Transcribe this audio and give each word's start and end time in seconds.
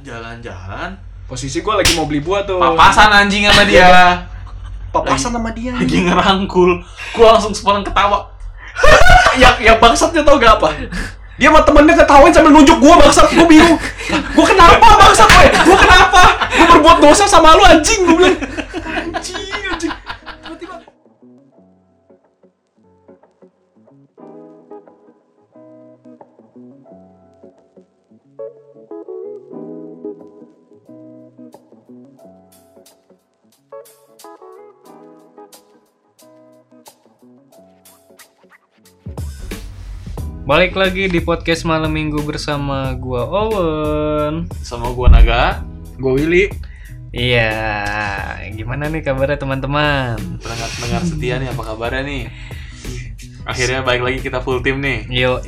jalan-jalan 0.00 0.90
Posisi 1.24 1.60
gue 1.60 1.74
lagi 1.74 1.92
mau 1.92 2.08
beli 2.08 2.20
buah 2.20 2.42
tuh. 2.42 2.56
papasan 2.56 3.12
anjing 3.12 3.44
sama 3.44 3.62
dia 3.62 4.24
Papasan 4.88 5.36
sama 5.36 5.52
dia. 5.52 5.76
lagi 5.76 6.00
ngerangkul 6.00 6.80
gua 7.12 7.36
langsung 7.36 7.52
spontan 7.52 7.84
ketawa 7.84 8.24
yang 9.36 9.52
yang 9.68 9.76
bangsatnya 9.76 10.24
tau 10.24 10.38
gak 10.38 10.56
apa? 10.56 10.70
Dia 11.36 11.50
sama 11.50 11.60
temennya 11.62 11.94
ketawain 11.94 12.32
sambil 12.32 12.50
nunjuk 12.50 12.78
gua 12.78 12.96
bangsat, 12.96 13.30
gua 13.30 13.46
bingung. 13.46 13.76
Gua 14.32 14.46
kenapa 14.46 14.86
bangsat? 14.96 15.28
Gua 15.62 15.76
kenapa? 15.76 16.22
Gua 16.48 16.66
berbuat 16.72 16.98
dosa 16.98 17.26
sama 17.26 17.54
lu 17.54 17.62
anjing, 17.62 18.02
gua 18.02 18.16
bilang. 18.16 18.38
Anjing, 19.12 19.47
Balik 40.48 40.72
lagi 40.74 41.06
di 41.06 41.20
podcast 41.20 41.62
malam 41.62 41.92
minggu 41.92 42.24
bersama 42.24 42.96
gua 42.96 43.28
Owen. 43.28 44.48
sama 44.60 44.88
gua 44.90 45.12
naga 45.12 45.60
Gua 46.00 46.14
Willy. 46.14 46.48
Iya, 47.08 47.52
gimana 48.52 48.86
nih 48.86 49.00
kabarnya 49.00 49.36
teman-teman? 49.36 50.16
pendengar-pendengar 50.38 51.02
setia 51.02 51.34
nih 51.36 51.48
apa 51.48 51.62
kabarnya 51.64 52.02
nih 52.04 52.22
akhirnya 53.42 53.80
balik 53.80 54.02
lagi 54.02 54.18
kita 54.20 54.38
full 54.38 54.60
tim 54.60 54.76
nih 54.78 55.08
Yo, 55.08 55.40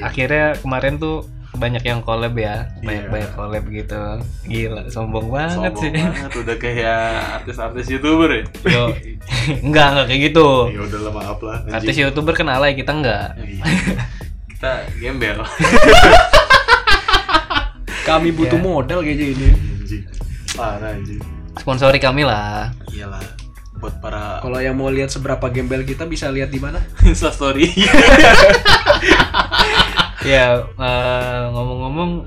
akhirnya 0.00 0.54
kemarin 0.56 0.94
tuh 0.96 1.26
banyak 1.50 1.82
yang 1.82 1.98
collab 1.98 2.38
ya, 2.38 2.70
Iya. 2.78 2.86
banyak-banyak 3.10 3.30
collab 3.34 3.64
gitu. 3.66 4.02
Gila, 4.46 4.86
sombong 4.86 5.26
banget 5.26 5.74
Sombong 5.74 5.82
sih. 5.82 5.90
banget 5.90 6.32
udah 6.38 6.56
kayak 6.56 7.02
artis-artis 7.42 7.86
youtuber 7.90 8.30
ya 8.30 8.42
Yo, 8.64 8.84
enggak 9.66 9.86
enggak 9.90 10.06
kayak 10.06 10.20
gitu. 10.30 10.48
ya 10.70 10.80
udah 10.86 11.00
lah 11.02 11.12
maaf 11.12 11.38
lah. 11.42 11.58
Artis 11.74 11.98
youtuber 11.98 12.38
kan 12.38 12.46
alay 12.46 12.78
kita 12.78 12.94
enggak. 12.94 13.34
Iya. 13.34 13.66
Kita 14.58 14.90
gembel 14.98 15.38
Kami 18.02 18.34
butuh 18.34 18.56
Iya. 18.56 18.66
modal 18.66 18.98
kayaknya 19.00 19.26
ini. 19.30 19.48
parah 20.50 20.90
anjing 20.90 21.22
Sponsori 21.54 22.02
kami 22.02 22.26
lah. 22.26 22.74
iyalah 22.90 23.22
buat 23.78 24.02
para 24.02 24.42
Kalau 24.42 24.58
yang 24.58 24.74
mau 24.74 24.90
lihat 24.90 25.06
seberapa 25.08 25.46
gembel 25.46 25.86
kita 25.86 26.02
bisa 26.04 26.26
lihat 26.26 26.50
di 26.50 26.58
mana? 26.58 26.82
Insta 27.06 27.30
story 27.30 27.70
Ya, 30.26 30.58
eh, 30.66 31.42
ngomong-ngomong 31.48 32.26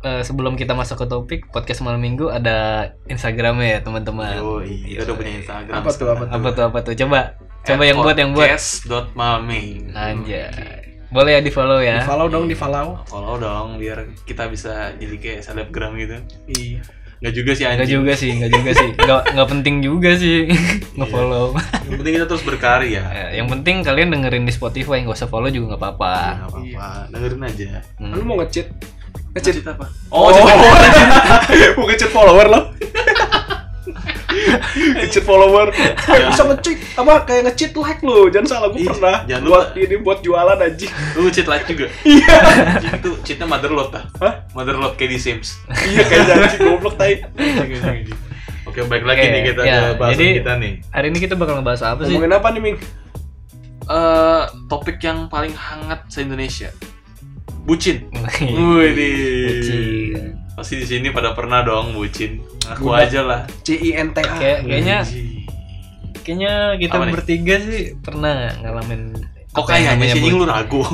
eh, 0.00 0.22
sebelum 0.24 0.56
kita 0.56 0.72
masuk 0.72 0.96
ke 0.98 1.06
topik 1.06 1.40
podcast 1.52 1.84
malam 1.84 2.00
minggu 2.00 2.26
ada 2.26 2.88
Instagramnya 3.04 3.68
ya 3.68 3.84
teman-teman. 3.84 4.40
oh 4.40 4.58
iya 4.58 5.04
udah 5.04 5.14
punya 5.14 5.36
Instagram 5.36 5.76
Apa 5.76 5.90
tuh, 5.92 6.08
apa 6.08 6.22
tuh? 6.24 6.32
Apa 6.32 6.48
tuh 6.50 6.64
apa 6.64 6.78
tuh? 6.80 6.94
Coba 6.96 7.36
coba 7.62 7.82
yang 7.84 8.00
buat 8.00 8.16
yang 8.16 8.32
buat. 8.32 8.48
Podcast.malming 8.48 9.92
Anjay. 9.92 10.91
Boleh 11.12 11.36
ya 11.36 11.40
di 11.40 11.52
follow 11.52 11.78
ya. 11.78 12.00
Di 12.00 12.08
follow 12.08 12.26
dong, 12.26 12.48
di 12.48 12.56
follow. 12.56 13.04
follow 13.04 13.36
dong 13.36 13.76
biar 13.76 13.98
kita 14.24 14.48
bisa 14.48 14.96
jadi 14.96 15.12
kayak 15.14 15.40
selebgram 15.44 15.92
gitu 15.94 16.16
Iya. 16.48 16.80
Nggak 17.22 17.34
juga 17.36 17.52
sih 17.54 17.62
Enggak 17.62 17.78
anjing 17.78 17.94
juga 17.94 18.12
sih, 18.16 18.30
enggak 18.34 18.50
juga 18.50 18.70
sih. 18.74 18.88
Enggak 18.96 19.20
enggak 19.30 19.48
penting 19.48 19.74
juga 19.78 20.10
sih 20.16 20.38
nge-follow. 20.98 21.46
yang 21.86 21.94
penting 21.94 22.14
kita 22.16 22.26
terus 22.26 22.42
berkarya 22.42 23.02
Eh, 23.06 23.28
yang 23.38 23.46
penting 23.46 23.76
kalian 23.80 24.08
dengerin 24.10 24.42
di 24.42 24.50
Spotify, 24.50 25.04
nggak 25.04 25.14
usah 25.14 25.28
follow 25.28 25.46
juga 25.46 25.76
nggak 25.76 25.80
apa-apa. 25.80 26.10
Ya, 26.10 26.32
nggak 26.34 26.50
apa-apa 26.50 26.88
dengerin 27.12 27.42
aja 27.44 27.68
Hmm. 27.94 28.10
Lu 28.10 28.24
mau 28.24 28.36
nge-cheat? 28.40 28.66
Nge-cheat 29.32 29.54
Cheat 29.54 29.68
apa 29.68 29.86
Oh, 30.10 30.28
oh, 30.28 30.34
mau 31.76 31.84
nge-cheat 31.86 32.10
follower 32.10 32.46
lo? 32.48 32.60
nge-cheat 34.98 35.22
follower. 35.22 35.68
Eh, 35.72 35.92
bisa 36.26 36.42
nge-cheat 36.44 36.78
apa 36.94 37.12
kayak 37.22 37.42
nge-cheat 37.46 37.72
like 37.74 38.00
lu. 38.00 38.28
Jangan 38.28 38.46
salah 38.48 38.68
gue 38.68 38.82
pernah 38.82 39.16
jangan 39.24 39.42
buat 39.44 39.66
lupa. 39.68 39.78
ini 39.78 39.94
buat 39.98 40.18
jualan 40.20 40.58
aja. 40.58 40.86
lu 41.14 41.28
cheat 41.28 41.46
like 41.46 41.64
juga 41.64 41.86
iya 42.08 42.38
itu 42.94 43.10
cheatnya 43.22 43.44
motherload 43.44 43.92
ah 43.92 44.04
Hah? 44.18 44.34
motherload 44.52 44.94
kayak 44.94 45.10
di 45.10 45.18
Sims 45.18 45.60
iya 45.86 46.02
kayak 46.02 46.24
janji 46.26 46.56
goblok 46.58 46.94
tai. 46.94 47.22
Oke 48.62 48.80
baik 48.82 49.04
lagi 49.04 49.24
nih 49.26 49.42
kita 49.46 49.62
ya, 49.62 49.92
bahasan 49.94 50.16
jadi- 50.16 50.36
kita 50.40 50.52
nih 50.56 50.72
Hari 50.88 51.06
ini 51.08 51.18
kita 51.18 51.34
bakal 51.34 51.58
ngebahas 51.58 51.82
apa 51.84 52.00
sih? 52.02 52.14
Ngomongin 52.14 52.32
apa 52.32 52.48
nih, 52.48 52.60
Ming? 52.62 52.76
eh 53.82 54.42
topik 54.66 54.96
yang 54.98 55.26
paling 55.26 55.52
hangat 55.52 56.06
se 56.06 56.22
Indonesia 56.22 56.70
bucin 57.62 58.06
Bucin. 58.10 59.81
Pasti 60.52 60.76
di 60.76 60.84
sini 60.84 61.08
pada 61.08 61.32
pernah 61.32 61.60
dong 61.60 61.92
bucin 61.92 62.38
aku 62.62 62.86
Budak. 62.86 63.08
aja 63.08 63.20
lah 63.22 63.40
C 63.62 63.72
I 63.74 63.90
N 63.96 64.08
T 64.10 64.18
A. 64.18 64.32
Kayak 64.34 64.58
kayaknya 64.62 64.98
kayaknya 66.20 66.52
kita 66.76 66.94
Apa 66.94 67.04
nih? 67.04 67.12
bertiga 67.12 67.54
sih 67.58 67.82
pernah 67.96 68.32
ngalamin 68.56 69.02
kok 69.48 69.64
kayaknya 69.64 70.06
sih 70.10 70.22
lu 70.22 70.44
ragu 70.44 70.82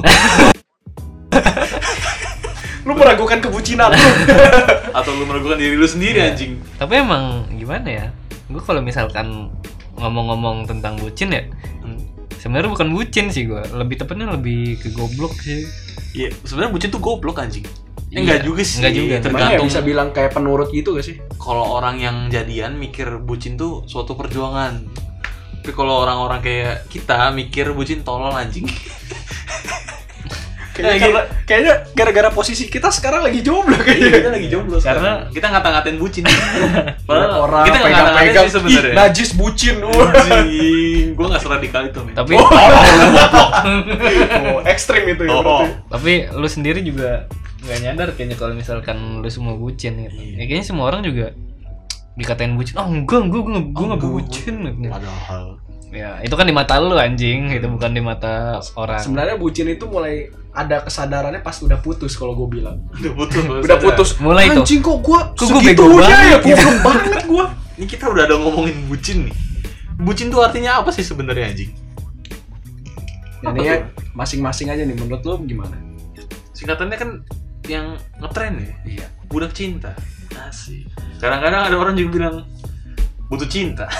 Lu 2.84 2.96
meragukan 2.96 3.38
kebucinan 3.38 3.92
lu. 3.92 4.00
atau 4.98 5.12
lu 5.12 5.24
meragukan 5.24 5.54
diri 5.54 5.76
lu 5.76 5.84
sendiri 5.84 6.18
Iya. 6.18 6.32
anjing 6.32 6.52
Tapi 6.74 6.94
emang 6.96 7.24
gimana 7.52 7.84
ya? 7.84 8.06
Gue 8.48 8.64
kalau 8.64 8.80
misalkan 8.80 9.52
ngomong-ngomong 9.94 10.64
tentang 10.64 10.96
bucin 10.96 11.28
ya, 11.28 11.44
Hmm. 11.78 12.00
sebenarnya 12.32 12.70
bukan 12.70 12.88
bucin 12.90 13.28
sih 13.28 13.44
gue. 13.44 13.60
Lebih 13.70 14.00
tepatnya 14.00 14.32
lebih 14.32 14.80
ke 14.80 14.88
goblok 14.90 15.36
sih. 15.36 15.68
Iya, 16.16 16.32
sebenarnya 16.40 16.72
bucin 16.72 16.88
tuh 16.88 16.98
goblok 16.98 17.36
anjing. 17.36 17.66
Iya, 18.08 18.14
Eh, 18.14 18.22
enggak 18.22 18.40
juga 18.42 18.62
sih. 18.62 18.76
enggak 18.78 18.94
juga. 18.94 19.04
Gimana 19.04 19.20
ya 19.20 19.24
Tergantung 19.52 19.66
bisa 19.66 19.80
bilang 19.82 20.08
kayak 20.10 20.30
penurut 20.32 20.68
gitu 20.70 20.92
gak 20.92 21.04
sih? 21.04 21.16
kalau 21.36 21.64
orang 21.72 21.96
yang 21.96 22.16
jadian 22.26 22.74
mikir 22.74 23.18
bucin 23.18 23.54
tuh 23.54 23.84
suatu 23.84 24.14
perjuangan. 24.14 24.80
Tapi 25.58 25.70
kalau 25.70 26.00
orang-orang 26.00 26.40
kayak 26.40 26.86
kita 26.86 27.28
mikir 27.30 27.68
bucin 27.70 28.00
tolol 28.00 28.32
anjing. 28.32 28.64
Kayaknya, 30.70 30.98
karena, 31.02 31.22
kayaknya 31.42 31.74
gara-gara 31.90 32.30
posisi 32.30 32.64
kita 32.64 32.86
sekarang 32.88 33.20
lagi 33.20 33.42
jomblo 33.42 33.74
kayaknya. 33.76 34.14
kita 34.16 34.30
lagi 34.30 34.46
jomblo 34.46 34.78
Karena- 34.78 34.94
sekarang. 35.26 35.34
kita 35.34 35.46
ngata-ngatain 35.50 35.98
bucin. 35.98 36.22
Banyak 37.10 37.30
orang 37.34 37.64
kita 37.66 37.74
nggak 37.74 37.90
ngata-ngatain 37.90 38.14
pegang-pegang 38.22 38.46
sih 38.46 38.54
sebenarnya. 38.54 38.86
Ih, 38.86 38.94
najis 38.94 39.30
bucin. 39.34 39.76
Anjing, 39.82 41.06
gua 41.12 41.26
nggak 41.28 41.42
seradikal 41.42 41.82
itu, 41.82 41.98
men. 41.98 42.14
Tapi 42.14 42.32
Oh, 44.46 44.60
ekstrim 44.64 45.02
itu 45.08 45.22
ya 45.24 45.30
Oh, 45.32 45.42
berarti. 45.42 45.68
tapi 45.90 46.12
lu 46.30 46.46
sendiri 46.46 46.80
juga 46.80 47.26
nggak 47.58 47.78
nyadar 47.82 48.08
kayaknya 48.14 48.36
kalau 48.38 48.54
misalkan 48.54 49.18
lu 49.18 49.28
semua 49.28 49.58
bucin 49.58 49.98
gitu. 50.06 50.14
Iya. 50.14 50.34
Ya, 50.38 50.44
kayaknya 50.46 50.66
semua 50.66 50.84
orang 50.90 51.02
juga 51.02 51.34
dikatain 52.14 52.54
bucin. 52.54 52.74
Oh 52.78 52.86
enggak, 52.86 53.20
enggak, 53.26 53.40
gue 53.40 53.40
gue 53.42 53.86
nggak 53.86 53.98
enggak, 53.98 54.12
bucin. 54.14 54.54
gitu. 54.62 54.90
Padahal. 54.94 55.44
Ya 55.88 56.20
itu 56.20 56.34
kan 56.36 56.44
di 56.44 56.52
mata 56.52 56.76
lu 56.78 56.94
anjing, 57.00 57.48
itu 57.48 57.66
bukan 57.66 57.90
di 57.96 58.02
mata 58.04 58.60
orang. 58.76 59.00
Sebenarnya 59.00 59.40
bucin 59.40 59.66
itu 59.72 59.88
mulai 59.88 60.28
ada 60.52 60.84
kesadarannya 60.84 61.40
pas 61.40 61.56
udah 61.64 61.80
putus 61.80 62.12
kalau 62.18 62.36
gue 62.36 62.60
bilang. 62.60 62.84
Udah 62.92 63.12
putus. 63.16 63.42
Udah 63.66 63.78
putus. 63.80 64.08
Mulai 64.20 64.52
tuh. 64.52 64.62
Anjing 64.62 64.80
kok 64.84 64.98
gua 65.00 65.20
Kok 65.32 65.48
gua 65.48 65.60
bego 65.64 65.84
banget 65.96 66.12
ya, 66.12 66.38
gitu. 66.38 66.46
goblok 66.52 66.78
banget 66.84 67.22
gua. 67.24 67.44
Ini 67.78 67.86
kita 67.86 68.04
udah 68.10 68.22
ada 68.26 68.36
ngomongin 68.36 68.76
bucin 68.90 69.18
nih. 69.30 69.34
Bucin 70.02 70.26
tuh 70.30 70.42
artinya 70.42 70.82
apa 70.82 70.90
sih 70.90 71.06
sebenarnya 71.06 71.50
anjing? 71.50 71.70
Ini 73.38 73.60
ya 73.62 73.74
masing-masing 74.18 74.68
aja 74.68 74.82
nih 74.82 74.94
menurut 74.98 75.22
lu 75.22 75.34
gimana? 75.46 75.78
Singkatannya 76.58 76.98
kan 76.98 77.10
yang 77.68 77.94
ngetren 78.18 78.58
ya. 78.58 78.72
Iya. 78.84 79.06
budak 79.28 79.52
cinta 79.52 79.92
asik 80.48 80.88
kadang-kadang 81.20 81.68
ada 81.68 81.76
orang 81.76 81.94
juga 81.94 82.10
bilang 82.16 82.36
butuh 83.28 83.48
cinta 83.48 83.84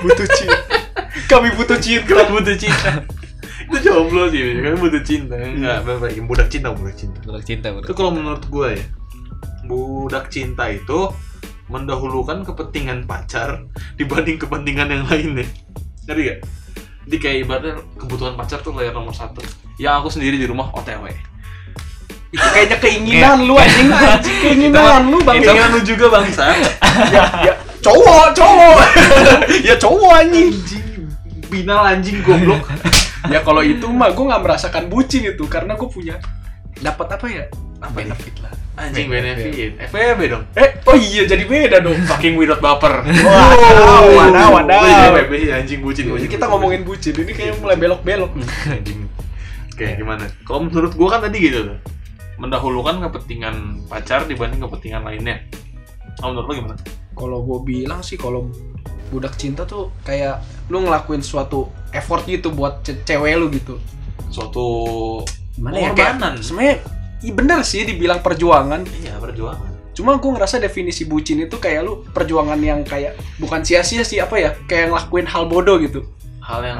Butuh 0.00 0.24
cinta. 0.32 0.56
Kami 1.28 1.52
butuh 1.60 1.76
cinta. 1.76 2.08
kita 2.08 2.24
butuh 2.32 2.56
cinta 2.56 2.90
itu 3.68 3.76
jomblo 3.84 4.32
sih 4.32 4.40
kami 4.58 4.76
butuh 4.80 5.02
cinta 5.04 5.36
enggak 5.36 5.84
apa 5.84 6.08
yang 6.08 6.24
budak 6.24 6.48
cinta 6.48 6.72
budak 6.72 6.96
cinta 6.96 7.20
Budak 7.22 7.44
cinta, 7.44 7.66
itu 7.68 7.76
budak. 7.84 7.94
kalau 7.94 8.10
menurut 8.10 8.42
gue 8.48 8.68
ya 8.80 8.84
budak 9.68 10.26
cinta 10.32 10.72
itu 10.72 11.12
mendahulukan 11.68 12.42
kepentingan 12.42 13.04
pacar 13.04 13.62
dibanding 14.00 14.40
kepentingan 14.40 14.88
yang 14.90 15.04
lainnya 15.06 15.44
ngerti 16.08 16.22
gak? 16.26 16.38
Jadi 17.06 17.16
kayak 17.20 17.36
ibaratnya 17.44 17.72
kebutuhan 17.94 18.34
pacar 18.34 18.58
tuh 18.60 18.72
layar 18.72 18.94
nomor 18.94 19.10
satu 19.12 19.42
Yang 19.76 19.94
aku 20.00 20.08
sendiri 20.10 20.36
di 20.36 20.46
rumah 20.46 20.68
OTW 20.74 21.06
Itu 22.30 22.46
kayaknya 22.54 22.78
keinginan 22.78 23.38
lu 23.42 23.58
anjing 23.58 23.90
anjing 24.14 24.36
keinginan 24.38 25.10
lu 25.10 25.18
bang. 25.26 25.42
Keinginan 25.42 25.68
lu 25.74 25.80
juga 25.82 26.06
bangsa 26.14 26.54
ya, 26.54 27.24
ya 27.42 27.54
cowok, 27.82 28.26
cowok. 28.38 28.78
ya 29.66 29.74
cowok 29.74 30.12
anjing. 30.14 30.50
Binal 31.50 31.82
anjing 31.82 32.22
goblok 32.22 32.62
Ya 33.26 33.42
kalau 33.42 33.66
itu 33.66 33.82
mah 33.90 34.14
gue 34.14 34.22
nggak 34.22 34.42
merasakan 34.46 34.86
bucin 34.86 35.26
itu 35.26 35.44
karena 35.50 35.74
gue 35.74 35.90
punya 35.90 36.22
dapat 36.78 37.18
apa 37.18 37.26
ya? 37.26 37.44
Apa 37.82 37.98
nih? 38.00 38.14
benefit 38.14 38.34
lah. 38.40 38.52
Anjing 38.78 39.08
benefit 39.12 39.76
FWB 39.92 40.20
dong 40.30 40.44
Eh, 40.56 40.70
oh 40.86 40.96
iya 40.96 41.26
jadi 41.26 41.44
beda 41.44 41.82
dong. 41.82 41.98
Fucking 42.14 42.38
without 42.38 42.62
baper 42.62 43.02
Wadaw, 43.04 44.06
wadaw, 44.08 44.48
wadaw. 44.56 45.18
FWB 45.18 45.34
anjing 45.50 45.82
bucin 45.82 46.06
Jadi 46.06 46.14
bucin 46.14 46.28
kita 46.30 46.46
ngomongin 46.46 46.86
bucin 46.86 47.12
ini 47.18 47.32
kayak 47.34 47.58
mulai 47.58 47.74
belok-belok. 47.74 48.30
anjing 48.70 49.10
Oke 49.74 49.84
gimana? 49.98 50.30
Kalau 50.46 50.70
menurut 50.70 50.94
gua 50.94 51.18
kan 51.18 51.26
tadi 51.26 51.38
gitu 51.42 51.66
tuh 51.74 51.78
mendahulukan 52.40 53.04
kepentingan 53.04 53.84
pacar 53.86 54.24
dibanding 54.24 54.64
kepentingan 54.64 55.04
lainnya. 55.04 55.44
Oh, 56.24 56.32
menurut 56.32 56.46
lo 56.48 56.52
gimana? 56.56 56.76
Kalau 57.12 57.38
gue 57.44 57.58
bilang 57.62 58.00
sih 58.00 58.16
kalau 58.16 58.48
budak 59.12 59.36
cinta 59.36 59.68
tuh 59.68 59.92
kayak 60.02 60.40
lu 60.72 60.80
ngelakuin 60.80 61.20
suatu 61.20 61.68
effort 61.92 62.24
gitu 62.24 62.48
buat 62.48 62.80
ce- 62.80 63.04
cewek 63.04 63.36
lu 63.36 63.52
gitu. 63.52 63.76
Suatu 64.30 64.66
Gimana 65.52 65.76
ya? 65.76 65.92
pengorbanan. 65.92 66.32
Kayak, 66.38 66.44
sebenarnya 66.46 66.76
i- 67.20 67.34
bener 67.34 67.60
sih 67.60 67.84
dibilang 67.84 68.24
perjuangan. 68.24 68.80
Iya, 69.04 69.20
perjuangan. 69.20 69.68
Cuma 69.92 70.16
gue 70.16 70.30
ngerasa 70.32 70.56
definisi 70.56 71.04
bucin 71.04 71.44
itu 71.44 71.60
kayak 71.60 71.80
lu 71.84 72.06
perjuangan 72.08 72.56
yang 72.56 72.80
kayak 72.86 73.18
bukan 73.36 73.60
sia-sia 73.60 74.00
sih 74.00 74.16
apa 74.16 74.38
ya? 74.38 74.50
Kayak 74.64 74.94
ngelakuin 74.94 75.26
hal 75.28 75.44
bodoh 75.44 75.76
gitu. 75.76 76.06
Hal 76.40 76.64
yang 76.64 76.78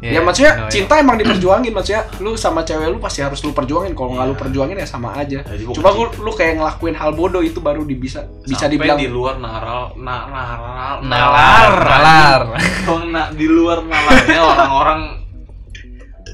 Ah, 0.00 0.02
Ya, 0.02 0.10
iya, 0.10 0.20
maksudnya 0.22 0.52
know, 0.56 0.68
cinta 0.68 0.96
emang 0.96 1.14
diperjuangin 1.14 1.70
maksudnya 1.70 2.02
lu 2.18 2.32
sama 2.32 2.60
cewek 2.62 2.88
lu 2.88 2.96
pasti 2.96 3.20
harus 3.20 3.36
lu 3.38 3.52
perjuangin 3.52 3.92
kalau 3.92 4.10
nggak 4.10 4.26
lu 4.26 4.32
Iya. 4.32 4.40
perjuangin 4.40 4.76
ya 4.76 4.86
sama 4.86 5.12
aja. 5.12 5.38
Jadi 5.42 5.60
bukan 5.62 5.76
Cuma 5.76 5.88
lu, 5.90 6.04
lu 6.18 6.32
kayak 6.32 6.56
ngelakuin 6.56 6.94
hal 6.94 7.10
bodoh 7.12 7.40
itu 7.40 7.58
baru 7.58 7.82
di 7.82 7.94
bisa 7.94 8.24
bisa 8.40 8.64
Sampai 8.64 8.74
dibilang 8.74 8.96
di 8.96 9.06
luar 9.06 9.36
naral 9.36 9.92
na, 9.94 10.16
naral 10.24 10.94
Nalar, 11.02 11.72
nalar. 11.76 12.42
Oh, 12.86 13.04
na- 13.04 13.28
di 13.30 13.44
luar 13.44 13.80
nalarnya 13.82 14.40
orang-orang 14.40 15.00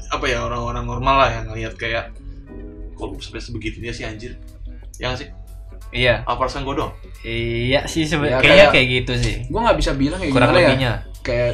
apa 0.07 0.25
ya 0.25 0.39
orang-orang 0.41 0.83
normal 0.83 1.15
lah 1.17 1.29
yang 1.29 1.45
ngelihat 1.45 1.75
kayak 1.75 2.15
kok 2.93 3.19
sampai 3.19 3.37
sebegitunya 3.37 3.91
sih 3.91 4.01
anjir 4.01 4.39
ya 4.95 5.11
nggak 5.11 5.19
sih 5.19 5.29
Iya. 5.89 6.19
apa 6.21 6.35
perasaan 6.37 6.63
gue 6.63 6.75
dong 6.77 6.91
Iya 7.19 7.83
sih 7.85 8.03
Ya, 8.03 8.07
sebenarnya 8.07 8.39
kayak- 8.39 8.71
kayak 8.71 8.87
gitu 8.93 9.13
sih. 9.17 9.35
gue 9.43 9.59
nggak 9.59 9.75
bisa 9.75 9.91
bilang 9.93 10.15
kayak 10.17 10.31
Kurang 10.31 10.49
gimana 10.49 10.55
ya. 10.57 10.67
lebihnya. 10.69 10.93
Kayak 11.21 11.51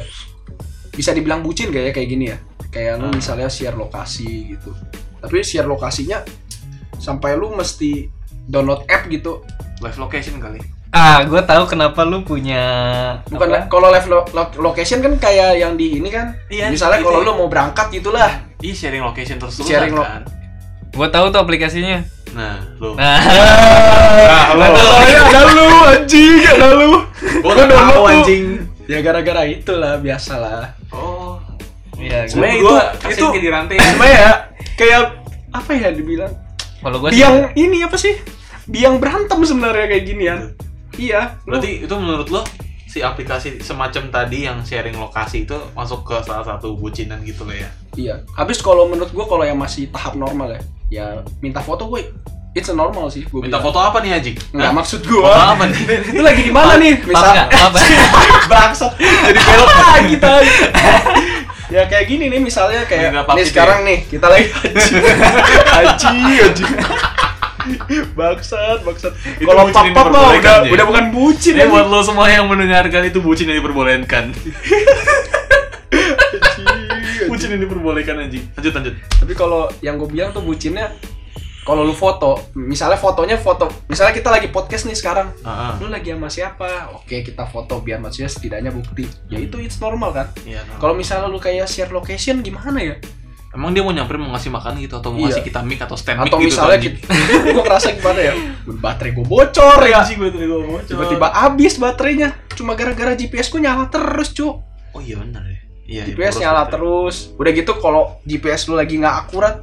bisa 0.94 1.10
dibilang 1.10 1.40
bucin 1.40 1.68
kayak 1.68 1.92
kayak 1.92 2.08
gini 2.08 2.24
ya. 2.26 2.38
Kayak 2.68 2.98
lu 2.98 3.06
Hmm. 3.06 3.16
misalnya 3.16 3.46
share 3.46 3.74
lokasi 3.74 4.26
gitu. 4.50 4.70
Tapi 5.18 5.40
share 5.40 5.64
lokasinya 5.64 6.22
sampai 6.96 7.34
lu 7.34 7.52
mesti 7.52 8.08
download 8.44 8.86
app 8.86 9.06
gitu. 9.06 9.42
live 9.76 9.98
location 9.98 10.38
kali 10.38 10.62
Ah, 10.88 11.20
gue 11.20 11.42
tahu 11.42 11.66
kenapa 11.66 12.02
lu 12.02 12.22
punya 12.22 12.62
Bukan 13.26 13.48
apa? 13.48 13.66
kalau 13.66 13.90
live 13.90 14.06
lo- 14.06 14.30
lo- 14.30 14.54
location 14.62 14.98
kan 14.98 15.18
kayak 15.18 15.58
yang 15.58 15.74
di 15.74 15.98
ini 15.98 16.06
kan. 16.06 16.38
Iya, 16.46 16.70
misalnya 16.70 17.02
itu 17.02 17.06
kalau 17.06 17.20
ya. 17.20 17.26
lu 17.26 17.32
mau 17.34 17.48
berangkat 17.48 17.90
gitulah. 17.90 18.30
Ih 18.58 18.70
sharing 18.70 19.02
location 19.02 19.36
terus 19.36 19.58
Sharing 19.58 19.92
lo- 19.92 20.00
kan 20.00 20.22
Gue 20.88 21.08
tahu 21.08 21.26
tuh 21.28 21.36
aplikasinya. 21.38 22.06
nah 22.30 22.62
lo 22.76 22.94
Nah, 22.94 23.18
Nah, 23.18 24.46
lo. 24.54 24.66
Soalnya 24.72 25.18
ada 25.20 25.40
lu 25.48 25.66
anjing, 25.84 26.34
ada 26.40 26.68
lu. 26.72 26.90
Nggak 27.42 27.66
download 27.66 27.92
tuh. 27.92 28.06
anjing. 28.08 28.44
Ya 28.84 28.98
gara-gara 29.00 29.42
itulah 29.44 29.96
biasalah. 29.96 30.76
oh 30.90 31.40
iya. 31.96 32.28
Sebenarnya 32.28 32.56
gua- 32.60 32.90
itu- 33.00 33.00
Gua 33.00 33.12
itu- 33.32 33.32
di 33.38 33.48
rantai 33.48 33.76
Cuma 33.78 34.06
ya 34.06 34.30
kayak 34.74 35.02
apa 35.50 35.70
ya 35.72 35.88
dibilang? 35.90 36.32
Kalau 36.78 36.96
gue 36.98 37.08
Biang 37.10 37.36
ini 37.54 37.80
apa 37.80 37.96
sih? 37.96 38.12
Biang 38.64 38.98
berantem 38.98 39.40
sebenarnya 39.40 39.86
kayak 39.88 40.04
ginian. 40.04 40.40
Iya. 40.94 41.40
lu- 41.42 41.56
berarti 41.56 41.70
itu 41.82 41.94
menurut 41.94 42.28
lo 42.28 42.42
si 42.84 43.00
aplikasi 43.00 43.58
semacam 43.58 44.06
tadi 44.08 44.46
yang 44.46 44.62
sharing 44.62 44.94
lokasi 44.94 45.42
itu 45.42 45.56
masuk 45.74 46.04
ke 46.04 46.16
salah 46.22 46.46
satu 46.46 46.78
bucinan 46.78 47.18
gitu 47.20 47.42
lah 47.42 47.56
ya 47.56 47.70
Iya. 47.96 48.14
Habis 48.32 48.60
kalau 48.60 48.86
menurut 48.86 49.10
gua 49.10 49.26
kalau 49.26 49.42
yang 49.42 49.56
masih 49.56 49.88
tahap 49.88 50.14
normal 50.14 50.50
ya, 50.50 50.60
ya 50.92 51.06
minta 51.40 51.58
foto 51.58 51.88
gue 51.88 52.06
it's 52.54 52.68
a 52.68 52.74
normal 52.74 53.06
sih 53.06 53.26
gua 53.26 53.42
minta 53.42 53.58
bilang. 53.58 53.66
foto 53.66 53.78
apa 53.80 53.98
nih 53.98 54.10
Ajik? 54.14 54.34
Enggak 54.50 54.70
Hah? 54.70 54.74
maksud 54.74 55.00
Foto 55.02 55.20
gua. 55.20 55.52
apa 55.52 55.64
nih? 55.66 55.80
Itu 56.06 56.22
lagi 56.22 56.42
di 56.42 56.52
mana 56.52 56.74
nih? 56.76 56.94
Misal? 57.02 57.34
Maaf. 57.34 57.72
bangsat 58.50 58.92
jadi 58.98 59.38
belok 59.40 59.70
kita. 60.12 60.32
ya 61.66 61.82
kayak 61.84 62.06
gini 62.06 62.24
nih 62.28 62.38
misalnya 62.38 62.84
kayak 62.84 63.10
nih 63.10 63.24
gitu 63.40 63.50
sekarang 63.50 63.82
nih 63.82 63.98
kita 64.06 64.26
lagi 64.28 64.46
haji 64.52 64.94
haji 65.66 66.14
haji 66.38 66.64
bangsat 68.14 68.78
bangsat 68.80 69.12
Itu 69.34 69.48
kalau 69.48 69.64
papa 69.66 69.80
mah 69.80 69.88
diperbolehkan, 69.88 70.58
udah 70.60 70.60
Ji. 70.60 70.70
udah 70.70 70.84
bukan 70.84 71.04
bucin 71.10 71.52
Ini 71.56 71.60
ya 71.60 71.66
buat 71.66 71.86
lo 71.88 72.00
semua 72.00 72.28
yang 72.28 72.44
mendengarkan 72.44 73.02
itu 73.04 73.18
bucin 73.18 73.48
yang 73.48 73.58
diperbolehkan. 73.58 74.24
bucin 77.24 77.48
yang 77.48 77.60
diperbolehkan 77.60 78.14
anjing. 78.20 78.44
Lanjut 78.52 78.72
lanjut. 78.72 78.94
tapi 79.16 79.32
kalau 79.32 79.72
yang 79.80 79.96
gue 79.96 80.06
bilang 80.06 80.30
tuh 80.30 80.42
bucinnya 80.42 80.92
kalau 81.64 81.80
lu 81.80 81.92
foto 81.92 82.36
misalnya 82.54 82.94
fotonya 82.94 83.36
foto 83.36 83.66
misalnya 83.86 84.12
kita 84.12 84.28
lagi 84.28 84.48
podcast 84.48 84.84
nih 84.84 84.92
sekarang 84.92 85.32
Heeh. 85.38 85.72
lu 85.78 85.88
lagi 85.88 86.12
sama 86.12 86.28
siapa 86.28 86.68
oke 86.94 87.16
kita 87.24 87.44
foto 87.44 87.80
biar 87.80 87.98
maksudnya 87.98 88.28
setidaknya 88.28 88.68
bukti 88.68 89.08
ya 89.26 89.38
itu 89.38 89.56
it's 89.58 89.76
normal 89.78 90.12
kan 90.12 90.28
Iya. 90.42 90.60
no. 90.62 90.76
kalau 90.76 90.92
misalnya 90.92 91.24
lu 91.24 91.36
kayak 91.36 91.64
share 91.64 91.88
location 91.88 92.40
gimana 92.40 92.78
ya 92.78 92.96
Emang 93.50 93.70
dia 93.70 93.80
mau 93.80 93.94
nyamperin 93.94 94.18
mau 94.18 94.34
ngasih 94.34 94.50
makan 94.50 94.76
gitu 94.78 94.98
atau 94.98 95.08
mau 95.08 95.22
Iya. 95.22 95.30
ngasih 95.30 95.44
kita 95.46 95.60
mic 95.62 95.78
atau 95.78 95.94
stand 95.94 96.18
mic 96.18 96.26
atau 96.26 96.36
gitu 96.36 96.48
misalnya 96.50 96.78
kita, 96.80 96.98
gue 97.46 97.62
ngerasa 97.62 97.88
gimana 97.94 98.20
ya 98.20 98.34
baterai 98.66 99.12
gue 99.14 99.24
bocor 99.24 99.78
ya 99.80 100.00
baterai 100.02 100.26
gua 100.44 100.62
bocor. 100.68 100.88
tiba-tiba 100.90 101.26
habis 101.30 101.72
baterainya 101.76 102.28
cuma 102.52 102.74
gara-gara 102.74 103.14
GPS 103.14 103.48
ku 103.48 103.56
nyala 103.56 103.86
terus 103.86 104.30
cu 104.30 104.58
Oh 104.90 104.98
iya 104.98 105.16
benar 105.16 105.42
ya. 105.42 105.58
Iya. 105.86 106.02
GPS 106.08 106.34
boros 106.34 106.42
nyala 106.42 106.60
baterai. 106.60 106.72
terus 106.74 107.16
udah 107.32 107.52
gitu 107.52 107.72
kalau 107.78 108.02
GPS 108.22 108.60
lu 108.66 108.74
lagi 108.74 108.94
nggak 108.96 109.16
akurat 109.22 109.54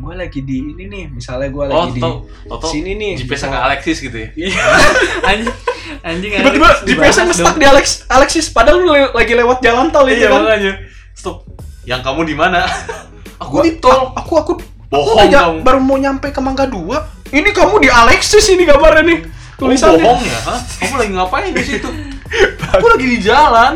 gue 0.00 0.14
lagi 0.14 0.40
di 0.40 0.56
ini 0.66 0.84
nih 0.86 1.04
misalnya 1.08 1.46
gue 1.46 1.62
Oh, 1.62 1.68
lagi 1.68 1.92
di 1.92 2.00
tau, 2.00 2.24
tau. 2.50 2.64
sini 2.64 2.92
nih 2.92 3.12
GPS 3.16 3.44
ke 3.44 3.58
Alexis 3.60 3.96
gitu 4.00 4.16
ya. 4.16 4.28
Iya. 4.34 4.62
anjing 5.28 5.52
anjing 6.00 6.30
tiba-tiba 6.34 6.68
GPS 6.82 7.16
dong. 7.36 7.54
di 7.54 7.66
Alex 7.66 7.86
Alexis 8.06 8.46
padahal 8.48 8.76
lu 8.78 8.88
le- 8.88 9.12
lagi 9.12 9.32
lewat 9.32 9.60
jalan 9.60 9.88
tol 9.88 10.04
itu 10.04 10.18
Iya 10.18 10.28
kan 10.28 10.40
makanya. 10.42 10.72
Stop. 11.12 11.44
Yang 11.82 12.00
kamu 12.02 12.20
di 12.24 12.34
mana? 12.34 12.64
Aku 13.42 13.50
Gua- 13.52 13.62
di 13.62 13.76
tol. 13.76 14.12
aku 14.12 14.32
aku 14.36 14.52
Bohong 14.88 15.16
aku 15.18 15.30
kamu. 15.30 15.58
baru 15.60 15.78
mau 15.78 15.96
nyampe 15.96 16.28
ke 16.28 16.40
Mangga 16.40 16.64
2 16.64 16.82
ini 17.30 17.50
kamu 17.50 17.78
di 17.78 17.88
Alexis 17.88 18.42
ini 18.48 18.64
kabarnya 18.64 19.04
nih 19.04 19.18
Tulisannya. 19.54 19.96
tulisannya 19.96 20.00
bohong 20.02 20.22
ya? 20.24 20.38
Hah? 20.42 20.58
Kamu 20.76 20.94
lagi 20.96 21.12
ngapain 21.12 21.50
di 21.50 21.62
situ? 21.62 21.88
Aku 22.74 22.86
lagi 22.88 23.06
di 23.06 23.18
jalan. 23.20 23.74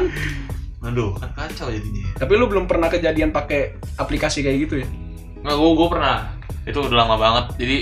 Aduh, 0.81 1.15
kan 1.15 1.31
kacau 1.35 1.69
jadinya. 1.69 2.03
tapi 2.15 2.33
lu 2.33 2.45
belum 2.45 2.65
pernah 2.65 2.87
kejadian 2.87 3.31
pakai 3.31 3.73
aplikasi 3.95 4.41
kayak 4.41 4.59
gitu 4.61 4.75
ya 4.77 4.87
Nggak, 5.45 5.57
gue, 5.61 5.71
gue 5.77 5.89
pernah. 5.93 6.19
Itu 6.65 6.79
udah 6.89 6.97
lama 7.05 7.17
banget. 7.21 7.45
Jadi, 7.61 7.77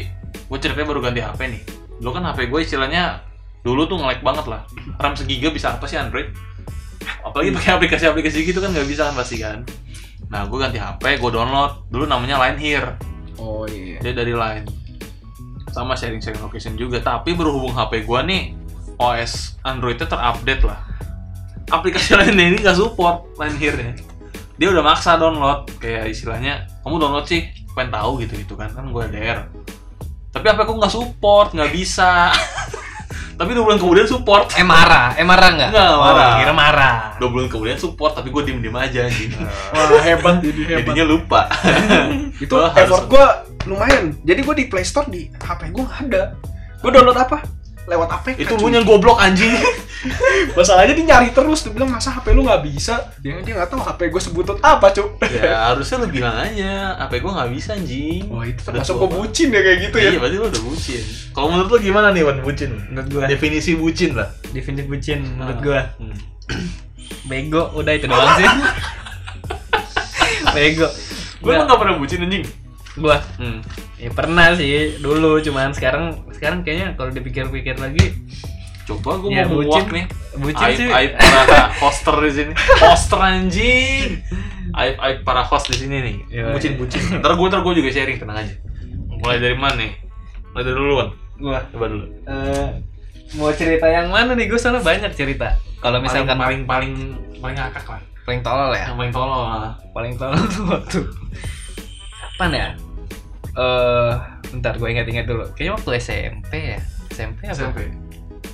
gue 0.50 0.58
ceritanya 0.58 0.86
baru 0.90 1.00
ganti 1.00 1.20
HP 1.22 1.40
nih. 1.46 1.62
Dulu 2.02 2.10
kan 2.10 2.26
HP 2.26 2.50
gue 2.50 2.60
istilahnya 2.66 3.22
dulu 3.62 3.86
tuh 3.86 4.02
nge-lag 4.02 4.20
banget 4.26 4.46
lah. 4.50 4.66
RAM 4.98 5.14
segiga 5.14 5.54
bisa 5.54 5.78
apa 5.78 5.86
sih 5.86 5.94
Android? 5.94 6.34
Apalagi 7.22 7.54
pakai 7.54 7.70
aplikasi-aplikasi 7.78 8.42
gitu 8.42 8.58
kan 8.58 8.74
nggak 8.74 8.90
bisa 8.90 9.06
kan 9.06 9.14
pasti 9.14 9.38
kan. 9.38 9.62
Nah, 10.26 10.50
gue 10.50 10.58
ganti 10.58 10.82
HP, 10.82 11.22
gue 11.22 11.30
download. 11.30 11.86
Dulu 11.94 12.04
namanya 12.10 12.42
Line 12.42 12.58
Here. 12.58 12.98
oh 13.38 13.64
iya 13.70 14.02
Dia 14.02 14.12
dari 14.12 14.34
Line. 14.34 14.66
Sama 15.70 15.94
sharing-sharing 15.94 16.42
location 16.42 16.74
juga. 16.74 16.98
Tapi 16.98 17.38
berhubung 17.38 17.72
HP 17.78 18.02
gue 18.02 18.20
nih, 18.26 18.42
OS 18.98 19.62
Androidnya 19.62 20.10
terupdate 20.10 20.66
lah. 20.66 20.82
Aplikasi 21.70 22.12
lainnya 22.18 22.50
ini 22.50 22.58
nggak 22.58 22.76
support 22.76 23.30
Line 23.38 23.56
Here-nya. 23.56 23.94
Dia 24.62 24.70
udah 24.70 24.84
maksa 24.84 25.18
download. 25.18 25.66
Kayak 25.76 26.06
istilahnya, 26.08 26.54
kamu 26.80 26.94
download 26.96 27.26
sih, 27.26 27.42
pengen 27.74 27.90
tahu 27.90 28.22
gitu-gitu 28.22 28.54
kan. 28.54 28.70
Kan 28.70 28.88
gue 28.88 29.04
DR. 29.10 29.50
Tapi 30.30 30.44
HP 30.46 30.58
aku 30.62 30.78
nggak 30.78 30.92
support, 30.92 31.50
nggak 31.50 31.74
bisa. 31.74 32.30
tapi 33.32 33.58
dua 33.58 33.64
bulan 33.64 33.80
kemudian 33.80 34.06
support. 34.06 34.54
eh 34.54 34.62
marah 34.62 35.18
eh 35.18 35.24
marah 35.24 35.50
nggak 35.50 35.70
Nggak, 35.72 35.88
Oh, 35.90 35.98
marah. 35.98 36.32
kira 36.38 36.52
marah 36.54 36.96
Dua 37.18 37.26
bulan 37.26 37.48
kemudian 37.48 37.74
support, 37.74 38.14
tapi 38.14 38.30
gue 38.30 38.42
diem-diem 38.44 38.76
aja 38.76 39.02
anjing. 39.02 39.34
wah 39.72 39.98
hebat 39.98 40.38
jadi 40.38 40.60
hebat 40.62 40.78
Jadinya 40.86 41.04
lupa. 41.10 41.40
itu 42.44 42.54
effort 42.54 43.04
gue 43.08 43.24
lumayan 43.64 44.14
jadi 44.22 44.40
gue 44.42 44.54
di 44.54 44.66
Play 44.66 44.84
Store 44.84 45.08
di 45.08 45.26
HP 45.32 45.70
gue 45.70 45.82
nggak 45.82 46.00
ada 46.06 46.22
gue 46.78 46.90
download 46.92 47.14
apa 47.16 47.42
lewat 47.82 48.08
APK 48.20 48.38
Itu 48.46 48.54
lu 48.56 48.70
yang 48.70 48.86
goblok 48.86 49.18
anjing. 49.18 49.50
masalahnya 50.58 50.98
dia 50.98 51.06
nyari 51.14 51.30
terus 51.30 51.62
dia 51.62 51.70
bilang 51.70 51.94
masa 51.94 52.10
HP 52.10 52.34
lu 52.34 52.42
nggak 52.42 52.62
bisa? 52.66 53.14
Dia 53.22 53.38
dia 53.42 53.54
nggak 53.54 53.70
tahu 53.70 53.78
HP 53.78 54.10
gue 54.10 54.22
sebutut 54.22 54.58
apa 54.58 54.90
cu 54.90 55.14
ya 55.22 55.70
harusnya 55.70 56.02
lu 56.02 56.08
bilang 56.10 56.34
aja 56.34 56.98
HP 57.06 57.22
gue 57.22 57.32
nggak 57.32 57.50
bisa 57.54 57.70
anjing. 57.78 58.22
Wah 58.26 58.42
itu 58.42 58.58
Udah 58.58 58.66
termasuk 58.82 58.94
gue 58.98 59.10
bucin 59.14 59.48
ya 59.54 59.60
kayak 59.62 59.78
gitu 59.90 59.96
ya. 60.02 60.10
Iya 60.10 60.18
berarti 60.18 60.36
lu 60.38 60.46
udah 60.50 60.62
bucin. 60.66 61.02
Kalau 61.30 61.46
menurut 61.50 61.70
lu 61.70 61.78
gimana 61.78 62.08
nih 62.10 62.22
Wan 62.26 62.38
bucin? 62.42 62.70
Menurut 62.90 63.08
gua. 63.10 63.24
Definisi 63.30 63.70
bucin 63.78 64.10
lah. 64.18 64.28
Definisi 64.50 64.86
bucin 64.90 65.18
menurut 65.38 65.58
Ah. 65.58 65.62
gua. 65.62 65.80
Hmm. 66.02 66.16
bego 67.30 67.62
udah 67.78 67.92
itu 67.94 68.06
doang 68.10 68.30
sih. 68.36 68.46
Bego. 70.52 70.88
Gue 71.40 71.52
emang 71.54 71.70
gak 71.70 71.80
pernah 71.80 71.96
bucin 71.96 72.22
anjing. 72.22 72.44
Gua. 72.98 73.16
Hmm. 73.40 73.64
Ya 74.02 74.10
pernah 74.10 74.50
sih 74.52 74.98
dulu 74.98 75.38
cuman 75.38 75.70
sekarang 75.70 76.26
sekarang 76.34 76.66
kayaknya 76.66 76.98
kalau 76.98 77.14
dipikir-pikir 77.14 77.78
lagi 77.78 78.18
coba 78.82 79.14
gue 79.22 79.30
Ya, 79.30 79.46
mau 79.46 79.62
bucin. 79.62 79.86
nih. 79.88 80.06
Bucin 80.34 80.66
aib 80.66 80.74
sih. 80.74 80.88
aib 80.90 81.10
para 81.14 81.70
poster 81.80 82.16
di 82.18 82.30
sini. 82.34 82.52
Poster 82.82 83.20
anjing. 83.22 84.08
Aib 84.74 84.94
aib 84.98 85.18
para 85.22 85.46
host 85.46 85.70
di 85.70 85.76
sini 85.78 85.96
nih. 86.02 86.16
Iya, 86.28 86.44
bucin 86.50 86.72
bucin 86.74 86.98
ntar 87.22 87.38
gue 87.38 87.46
ntar 87.46 87.62
gue 87.62 87.72
juga 87.78 87.90
sharing 87.94 88.18
tenang 88.18 88.42
aja. 88.42 88.54
Mulai 89.22 89.38
dari 89.38 89.54
mana 89.54 89.78
nih? 89.78 89.92
Mulai 90.50 90.62
dari 90.66 90.76
dulu 90.76 90.92
Wan 90.98 91.08
gua? 91.38 91.58
Coba 91.70 91.86
dulu. 91.86 92.06
Eh, 92.26 92.68
mau 93.34 93.54
cerita 93.54 93.86
yang 93.86 94.10
mana 94.10 94.34
nih? 94.34 94.50
Gue 94.50 94.58
soalnya 94.58 94.82
banyak 94.82 95.14
cerita. 95.14 95.54
Kalau 95.78 96.02
misalkan 96.02 96.34
paling 96.34 96.66
paling 96.66 96.92
paling 96.98 97.38
paling 97.38 97.54
ngakak 97.54 97.86
lah. 97.86 98.02
Paling 98.26 98.40
tolol 98.42 98.70
ya? 98.74 98.90
Yang 98.90 98.98
paling 98.98 99.14
tolol 99.14 99.42
lah. 99.46 99.74
Paling 99.94 100.12
tolol 100.18 100.42
tuh 100.50 100.64
waktu. 100.66 101.00
Kapan 102.18 102.50
ya 102.50 102.68
eh 103.52 104.12
bentar 104.48 104.74
gue 104.74 104.88
ingat-ingat 104.88 105.24
dulu. 105.24 105.44
Kayaknya 105.52 105.72
waktu 105.74 105.90
SMP 105.98 106.52
ya. 106.70 106.80
SMP 107.08 107.38
apa? 107.44 107.54
SMP. 107.54 107.78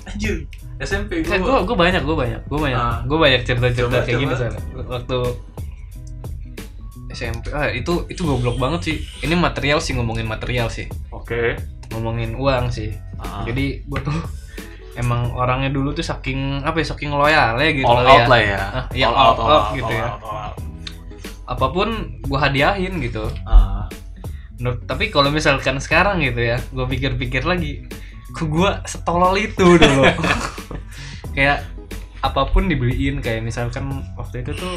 Anjir. 0.05 0.35
SMP 0.77 1.11
Eh, 1.21 1.37
gue 1.37 1.55
gue 1.61 1.75
banyak 1.75 2.01
gue 2.01 2.15
banyak 2.15 2.41
gue 2.41 2.59
banyak 2.61 2.79
Ah. 2.79 3.03
gue 3.03 3.17
banyak 3.17 3.41
cerita-cerita 3.43 3.91
Coba, 3.93 3.99
kayak 4.01 4.15
gini 4.17 4.31
soalnya. 4.33 4.61
waktu 4.87 5.17
SMP 7.09 7.51
ah 7.51 7.67
itu 7.67 8.05
itu 8.07 8.21
goblok 8.21 8.55
banget 8.55 8.81
sih 8.85 8.95
ini 9.21 9.35
material 9.35 9.79
sih 9.79 9.91
ngomongin 9.91 10.23
material 10.23 10.69
sih 10.69 10.87
Oke. 11.09 11.57
ngomongin 11.89 12.31
uang 12.33 12.69
sih 12.69 12.95
Ah. 13.17 13.43
jadi 13.43 13.83
gue 13.83 13.99
tuh 13.99 14.15
emang 14.95 15.33
orangnya 15.33 15.67
dulu 15.67 15.91
tuh 15.91 15.99
saking 16.01 16.61
apa 16.61 16.79
ya 16.79 16.85
saking 16.87 17.11
loyalnya 17.11 17.69
gitu 17.73 17.83
all 17.83 17.99
kali 17.99 18.11
out 18.13 18.27
lah 18.29 18.39
ya. 18.39 18.59
Ah, 18.61 18.85
iya, 18.93 19.07
all 19.09 19.35
out 19.35 19.65
gitu 19.73 19.91
ya. 19.91 20.05
out, 20.07 20.21
all 20.21 20.37
out. 20.45 20.55
apa 21.45 21.65
pun 21.67 21.89
gue 22.21 22.39
hadiahin 22.39 22.93
gitu 22.99 23.27
Ah. 23.43 23.83
Menurut, 24.59 24.83
tapi 24.83 25.07
kalau 25.07 25.31
misalkan 25.31 25.79
sekarang 25.79 26.19
gitu 26.19 26.43
ya 26.43 26.59
gue 26.59 26.85
pikir-pikir 26.85 27.47
lagi 27.47 27.87
kok 28.35 28.45
gue 28.45 28.71
setolol 28.85 29.33
itu 29.39 29.65
dulu? 29.79 30.03
Kayak 31.35 31.65
apa 32.19 32.51
pun 32.51 32.67
dibeliin 32.67 33.23
kayak 33.23 33.47
misalkan 33.47 34.03
waktu 34.19 34.43
itu 34.43 34.51
tuh 34.51 34.75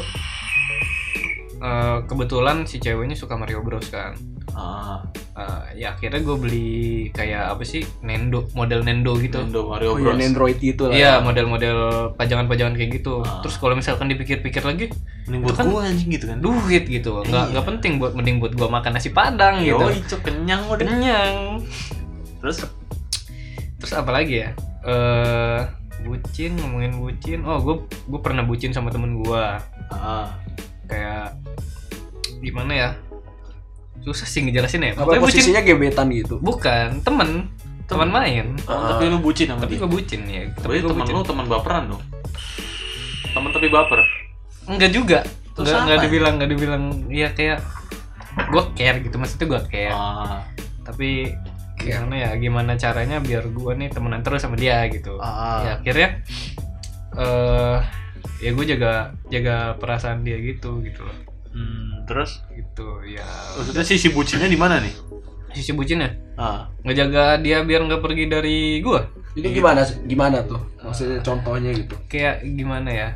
eh, 1.59 1.97
kebetulan 2.07 2.63
si 2.63 2.79
ceweknya 2.79 3.19
suka 3.19 3.35
Mario 3.35 3.59
Bros 3.59 3.91
kan 3.91 4.15
Ah. 4.53 5.01
Eh, 5.33 5.81
ya 5.81 5.97
akhirnya 5.97 6.21
gue 6.21 6.35
beli 6.37 6.71
kayak 7.09 7.57
apa 7.57 7.65
sih 7.65 7.81
Nendo 7.99 8.45
model 8.53 8.85
Nendo 8.85 9.17
gitu 9.17 9.41
Nintendo 9.41 9.65
Mario 9.65 9.89
Oh 9.89 9.97
iya, 9.97 10.13
Bros. 10.13 10.21
Android 10.21 10.59
itu 10.61 10.83
lah. 10.85 10.93
Iya 10.93 11.11
model-model 11.19 11.77
pajangan-pajangan 12.13 12.73
kayak 12.77 12.91
gitu. 12.97 13.25
Ah. 13.25 13.41
Terus 13.41 13.57
kalau 13.57 13.73
misalkan 13.73 14.07
dipikir-pikir 14.07 14.61
lagi, 14.61 14.93
Mending 15.25 15.41
buat 15.41 15.53
Itu 15.53 15.57
kan 15.57 15.65
gua 15.67 15.81
anjing 15.83 16.09
gitu 16.11 16.25
kan. 16.29 16.37
duit 16.37 16.83
gitu. 16.85 17.11
Nggak 17.23 17.45
Iya. 17.45 17.51
nggak 17.51 17.65
penting 17.65 17.91
buat 17.97 18.13
mending 18.13 18.37
buat 18.37 18.53
gua 18.53 18.69
makan 18.71 18.93
nasi 18.93 19.09
padang 19.09 19.57
gitu. 19.59 19.81
Yoi, 19.81 20.05
cok 20.05 20.21
kenyang 20.21 20.61
udah. 20.69 20.85
Kenyang. 20.85 21.35
Terus 22.37 22.57
Terus 23.79 23.93
apa 23.93 24.11
lagi 24.13 24.39
ya? 24.39 24.49
Eh 24.85 25.59
bucin 26.03 26.55
ngomongin 26.55 26.95
bucin. 26.95 27.41
Oh, 27.41 27.57
gue 27.57 27.75
gue 28.05 28.19
pernah 28.19 28.43
bucin 28.43 28.69
sama 28.69 28.87
temen 28.87 29.17
gua. 29.17 29.57
ah. 29.89 30.29
Kayak 30.85 31.35
gimana 32.37 32.71
ya? 32.71 32.89
Susah 34.03 34.27
sih 34.27 34.43
ngejelasin 34.43 34.83
ya. 34.83 34.91
Apa 34.93 35.07
Pokoknya 35.07 35.21
bucin. 35.23 35.35
posisinya 35.39 35.61
gebetan 35.63 36.07
gitu? 36.11 36.35
Bukan, 36.43 36.99
temen. 37.01 37.47
Teman 37.83 38.09
main. 38.09 38.55
Oh, 38.67 38.95
tapi 38.95 39.11
lu 39.11 39.19
bucin 39.19 39.51
sama 39.51 39.67
Tapi 39.67 39.75
dia. 39.75 39.81
gue 39.83 39.89
bucin 39.91 40.21
ya. 40.27 40.41
Tapi 40.55 40.79
teman 40.79 41.05
lu 41.07 41.23
teman 41.23 41.45
baperan 41.51 41.83
dong. 41.91 42.03
Teman 43.35 43.49
tapi 43.51 43.67
baper. 43.67 43.99
Enggak 44.67 44.91
juga. 44.95 45.19
Terus 45.53 45.67
Enggak 45.69 45.83
enggak 45.83 45.99
dibilang 46.07 46.33
enggak 46.39 46.51
dibilang 46.55 46.83
ya 47.11 47.29
kayak 47.35 47.59
gue 48.33 48.63
care 48.73 48.97
gitu 49.03 49.15
maksudnya 49.19 49.47
gue 49.51 49.61
care. 49.67 49.93
Ah. 49.93 50.47
Tapi 50.87 51.35
gimana 51.75 52.15
ya 52.15 52.29
gimana 52.39 52.79
caranya 52.79 53.19
biar 53.19 53.51
gue 53.51 53.71
nih 53.75 53.91
temenan 53.91 54.23
terus 54.23 54.41
sama 54.47 54.55
dia 54.55 54.79
gitu. 54.87 55.19
Ah. 55.19 55.61
Ya 55.67 55.71
akhirnya 55.83 56.09
eh 57.19 57.77
ya 58.41 58.49
gue 58.55 58.65
jaga 58.65 59.11
jaga 59.27 59.75
perasaan 59.77 60.23
dia 60.23 60.39
gitu 60.39 60.79
gitu 60.81 61.03
loh. 61.03 61.17
Hmm, 61.53 62.01
terus 62.03 62.41
Gitu 62.49 62.87
ya. 63.07 63.23
maksudnya 63.53 63.85
sisi 63.85 64.09
bucinnya 64.09 64.45
di 64.45 64.57
mana 64.57 64.77
nih? 64.77 64.93
Sisi 65.53 65.71
bucinnya 65.71 66.09
Ah. 66.33 66.65
ngejaga 66.81 67.37
dia 67.37 67.61
biar 67.61 67.85
nggak 67.85 68.01
pergi 68.01 68.25
dari 68.25 68.57
gue. 68.79 68.99
Itu 69.33 69.47
gimana 69.51 69.85
gimana 70.03 70.41
tuh? 70.41 70.57
Maksudnya 70.79 71.21
contohnya 71.21 71.69
gitu. 71.71 71.93
Kayak 72.07 72.41
gimana 72.43 72.89
ya? 72.89 73.09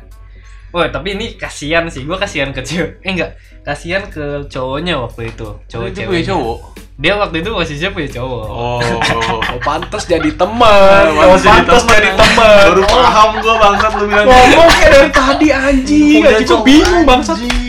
Wah 0.68 0.86
tapi 0.86 1.14
ini 1.14 1.34
kasihan 1.34 1.88
sih, 1.88 2.04
gue 2.04 2.14
kasihan 2.14 2.52
ke 2.52 2.60
cewek. 2.60 3.00
Eh 3.00 3.10
enggak, 3.10 3.34
kasihan 3.62 4.04
ke 4.04 4.46
cowoknya 4.46 5.00
waktu 5.00 5.30
itu. 5.30 5.48
Cowok 5.66 5.86
itu 5.88 5.98
punya 6.00 6.20
cewek. 6.20 6.28
cowok. 6.28 6.58
Dia 6.98 7.14
waktu 7.14 7.36
itu 7.40 7.50
masih 7.50 7.76
siapa 7.76 7.98
ya 7.98 8.10
cowok. 8.12 8.44
Oh. 8.46 8.80
Oh, 9.48 9.60
pantas 9.64 10.04
jadi 10.04 10.28
teman. 10.30 11.04
Oh, 11.16 11.34
pantas 11.34 11.82
jadi 11.84 12.10
teman. 12.12 12.66
Baru 12.68 12.82
paham 12.84 13.30
gua 13.40 13.54
bangsat 13.56 13.92
lu 13.96 14.04
bilang 14.06 14.26
Ngomong 14.28 14.68
kayak 14.68 14.90
dari 14.92 15.10
tadi 15.10 15.48
anjing. 15.48 16.20
Anjing 16.20 16.46
cowok, 16.46 16.62
bingung 16.62 17.02
bangsat. 17.02 17.36
anjing. 17.38 17.67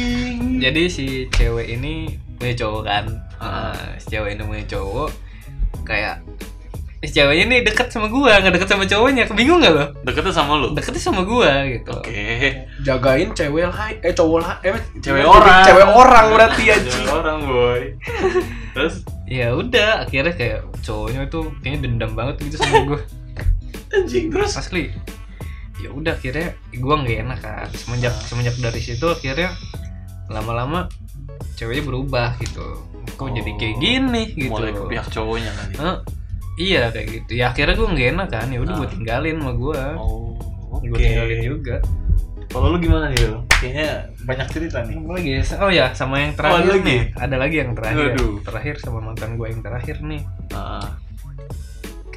Jadi 0.60 0.84
si 0.92 1.06
cewek 1.32 1.80
ini 1.80 2.20
punya 2.36 2.54
cowok 2.60 2.82
kan. 2.84 3.06
Ah. 3.40 3.72
Nah, 3.72 3.96
si 3.96 4.12
cewek 4.12 4.36
ini 4.36 4.44
punya 4.44 4.66
cowok 4.68 5.10
kayak 5.88 6.22
si 7.00 7.16
ceweknya 7.16 7.46
nih 7.48 7.60
deket 7.64 7.88
sama 7.96 8.12
gua, 8.12 8.44
nggak 8.44 8.60
deket 8.60 8.70
sama 8.76 8.84
cowoknya. 8.84 9.24
Bingung 9.32 9.64
nggak 9.64 9.72
lo? 9.72 9.86
Deketnya 10.04 10.36
sama 10.36 10.60
lu. 10.60 10.76
Deketnya 10.76 11.00
sama 11.00 11.24
gua 11.24 11.64
gitu. 11.64 11.96
Oke. 11.96 12.68
Jagain 12.84 13.32
cewek 13.32 13.64
lah, 13.72 13.88
eh 14.04 14.12
cowok 14.12 14.40
lah, 14.44 14.54
eh 14.68 14.76
Cewek 15.00 15.24
orang. 15.24 15.64
Cewek 15.64 15.88
orang 15.88 16.26
berarti 16.36 16.64
anjing. 16.68 16.92
Cewek 16.92 17.12
orang, 17.16 17.40
boy. 17.48 17.82
Terus 18.76 18.96
Ya 19.30 19.54
udah, 19.54 20.10
akhirnya 20.10 20.34
kayak 20.34 20.66
cowoknya 20.82 21.30
tuh 21.30 21.54
kayaknya 21.62 21.86
dendam 21.86 22.18
banget 22.18 22.50
gitu 22.50 22.58
sama 22.60 22.82
gua. 22.84 23.00
anjing 23.96 24.28
terus 24.34 24.58
Asli. 24.58 24.92
Ya 25.80 25.94
udah 25.96 26.18
akhirnya 26.18 26.58
gua 26.84 27.00
nggak 27.00 27.18
enak 27.24 27.40
kan. 27.40 27.70
Semenjak 27.78 28.12
semenjak 28.28 28.60
dari 28.60 28.82
situ 28.84 29.06
akhirnya 29.08 29.56
lama-lama 30.30 30.86
ceweknya 31.56 31.84
berubah 31.84 32.38
gitu. 32.40 32.64
Kok 33.12 33.30
jadi 33.34 33.52
kayak 33.54 33.74
Oh, 33.74 33.80
gini 33.80 34.24
gitu. 34.32 34.50
mulai 34.50 34.72
ke 34.72 34.84
pihak 34.88 35.08
cowoknya 35.10 35.52
kali. 35.52 35.74
Hah? 35.76 35.98
iya 36.56 36.88
kayak 36.90 37.08
gitu. 37.10 37.32
Ya 37.36 37.46
akhirnya 37.50 37.72
gue 37.74 37.88
nggak 37.90 38.08
enak 38.14 38.28
kan. 38.30 38.48
Ya 38.48 38.60
udah 38.60 38.74
gue 38.76 38.88
Ah. 38.88 38.92
tinggalin 38.92 39.36
sama 39.38 39.52
gue. 39.54 39.82
Oh, 39.96 40.36
oke. 40.72 40.86
Gue 40.86 40.98
tinggalin 40.98 41.40
juga. 41.42 41.76
Kalau 42.50 42.68
lu 42.68 42.78
gimana 42.78 43.06
nih, 43.08 43.20
Lu? 43.24 43.46
Kayaknya 43.48 43.90
banyak 44.26 44.48
cerita 44.50 44.78
nih. 44.82 44.96
Apa 44.98 45.12
lagi? 45.14 45.30
Oh 45.56 45.70
ya, 45.70 45.86
sama 45.94 46.16
yang 46.18 46.34
terakhir 46.34 46.60
ada 46.60 46.72
lagi? 46.72 46.82
nih. 46.84 47.02
Ada 47.14 47.36
lagi 47.38 47.56
yang 47.56 47.72
terakhir. 47.74 48.06
Aduh. 48.12 48.34
Terakhir 48.42 48.76
sama 48.80 49.00
mantan 49.00 49.32
gue 49.36 49.48
yang 49.48 49.62
terakhir 49.62 49.98
nih. 50.02 50.22
Ah, 50.52 50.88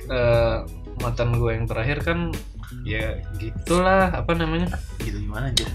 Eh 0.05 0.57
mantan 0.99 1.31
gue 1.33 1.51
yang 1.53 1.65
terakhir 1.65 1.99
kan 2.03 2.19
ya 2.83 3.17
gitulah 3.37 4.11
apa 4.13 4.33
namanya? 4.35 4.69
gitu 4.99 5.19
gimana 5.21 5.49
aja? 5.49 5.67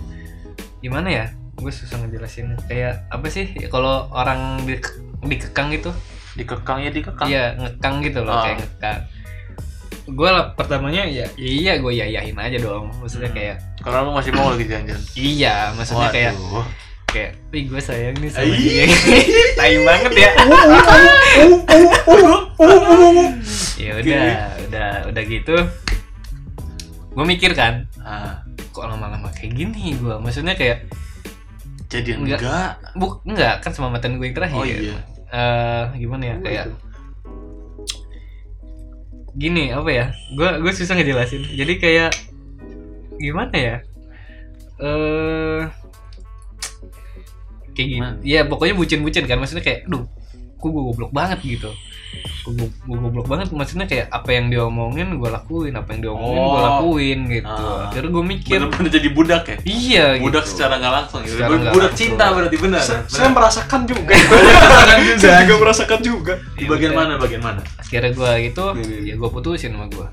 Gimana 0.77 1.08
ya? 1.08 1.25
Gue 1.58 1.70
susah 1.70 1.98
ngejelasinnya. 2.00 2.58
Kayak 2.64 3.10
apa 3.10 3.28
sih? 3.28 3.50
Ya, 3.52 3.68
Kalau 3.68 4.08
orang 4.10 4.62
di, 4.64 4.78
dikekang 5.24 5.70
gitu, 5.72 5.90
Dikekang 6.34 6.80
ya 6.80 6.90
dikekang. 6.90 7.26
iya 7.26 7.44
ngekang 7.54 7.96
gitu 8.00 8.22
loh, 8.22 8.32
Ah. 8.32 8.44
kayak 8.46 8.58
ngekang. 8.62 9.00
Gue 10.08 10.30
lah 10.30 10.54
pertamanya 10.54 11.04
ya 11.04 11.26
iya 11.36 11.76
gue 11.76 11.92
yayahin 11.92 12.38
aja 12.38 12.58
dong. 12.58 12.94
Maksudnya 12.96 13.28
Hmm. 13.28 13.36
kayak 13.36 13.56
Karena 13.78 14.00
lu 14.02 14.12
masih 14.14 14.32
mau 14.32 14.48
lagi 14.48 14.64
jalan-jalan. 14.64 15.04
iya, 15.14 15.56
maksudnya 15.74 16.08
kayak 16.08 16.34
Waduh. 16.34 16.66
kayak 17.08 17.32
wih 17.50 17.64
gue 17.66 17.80
sayang 17.80 18.16
nih 18.16 18.30
sama 18.30 18.52
dia 18.52 18.84
tai 19.58 19.76
banget 19.80 20.12
ya 20.14 20.32
ya 23.78 23.92
udah 23.96 24.26
udah 24.62 24.90
udah 25.08 25.24
gitu 25.26 25.56
gue 27.10 27.26
mikir 27.26 27.52
kan 27.54 27.88
Ah, 28.00 28.40
kok 28.72 28.84
lama-lama 28.84 29.28
kayak 29.30 29.52
gini 29.54 29.96
gue 29.96 30.16
maksudnya 30.18 30.54
kayak 30.54 30.88
jadi 31.88 32.20
Enggak. 32.20 32.39
enggak. 32.44 32.72
buk 32.96 33.13
enggak 33.24 33.56
kan 33.63 33.72
sama 33.72 33.88
mantan 33.89 34.20
gue 34.20 34.27
yang 34.27 34.36
terakhir 34.36 34.60
Oh 34.60 34.65
iya. 34.67 35.00
Eh, 35.27 35.84
gimana 36.00 36.24
ya 36.24 36.36
kayak 36.39 36.65
gini 39.38 39.70
apa 39.70 39.89
ya 39.91 40.06
gue 40.34 40.50
gue 40.65 40.72
susah 40.74 40.98
ngejelasin 40.98 41.44
jadi 41.53 41.74
kayak 41.77 42.12
gimana 43.17 43.53
ya 43.53 43.75
eh 44.77 45.62
kayak 47.72 47.88
gini 47.88 47.98
Gimana? 48.01 48.17
ya 48.25 48.41
pokoknya 48.50 48.74
bucin-bucin 48.74 49.29
kan 49.29 49.38
maksudnya 49.38 49.62
kayak 49.62 49.86
duh 49.86 50.06
kok 50.58 50.67
gue 50.67 50.82
goblok 50.82 51.13
banget 51.13 51.38
gitu 51.46 51.70
gue 52.48 52.70
goblok 52.98 53.27
banget 53.27 53.51
maksudnya 53.51 53.84
kayak 53.84 54.08
apa 54.08 54.30
yang 54.30 54.48
dia 54.48 54.63
omongin 54.63 55.16
gue 55.16 55.27
lakuin 55.27 55.74
apa 55.74 55.92
yang 55.92 56.00
dia 56.00 56.12
omongin 56.12 56.39
gue 56.39 56.48
Oh. 56.50 56.63
lakuin 56.63 57.20
gitu 57.27 57.50
Ah. 57.68 57.88
akhirnya 57.88 58.10
gue 58.10 58.24
mikir 58.25 58.58
Bener-bener 58.58 58.92
jadi 58.94 59.10
budak 59.12 59.44
ya? 59.46 59.58
iya 59.63 60.06
Budak 60.18 60.44
gitu. 60.44 60.51
secara 60.56 60.74
nggak 60.77 60.94
langsung 60.94 61.20
gitu. 61.22 61.36
Secara 61.36 61.51
budak 61.51 61.74
langsung. 61.75 61.98
cinta 61.98 62.25
berarti 62.32 62.58
benar. 62.58 62.82
Saya, 62.82 62.98
Benar. 62.98 63.12
saya 63.12 63.30
merasakan 63.30 63.82
juga. 63.84 64.13
Merasakan 64.48 64.98
juga. 65.01 65.20
Saya 65.20 65.42
juga 65.44 65.58
merasakan 65.60 66.00
juga. 66.01 66.34
Di 66.54 66.66
bagian 66.66 66.92
Iya. 66.92 66.98
mana? 66.98 67.13
Bagian 67.18 67.42
mana? 67.42 67.62
akhirnya 67.77 68.12
gue 68.12 68.32
gitu 68.46 68.66
Iya, 68.70 68.84
iya, 68.84 68.98
iya. 68.98 69.08
ya 69.08 69.16
gue 69.16 69.30
putusin 69.30 69.72
sama 69.72 69.88
gue 69.88 70.08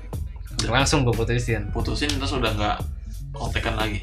langsung 0.65 0.99
gue 1.03 1.13
putusin 1.13 1.61
Putusin 1.69 2.09
terus 2.09 2.31
udah 2.31 2.51
nggak 2.51 2.77
kontekan 3.31 3.75
lagi. 3.75 3.99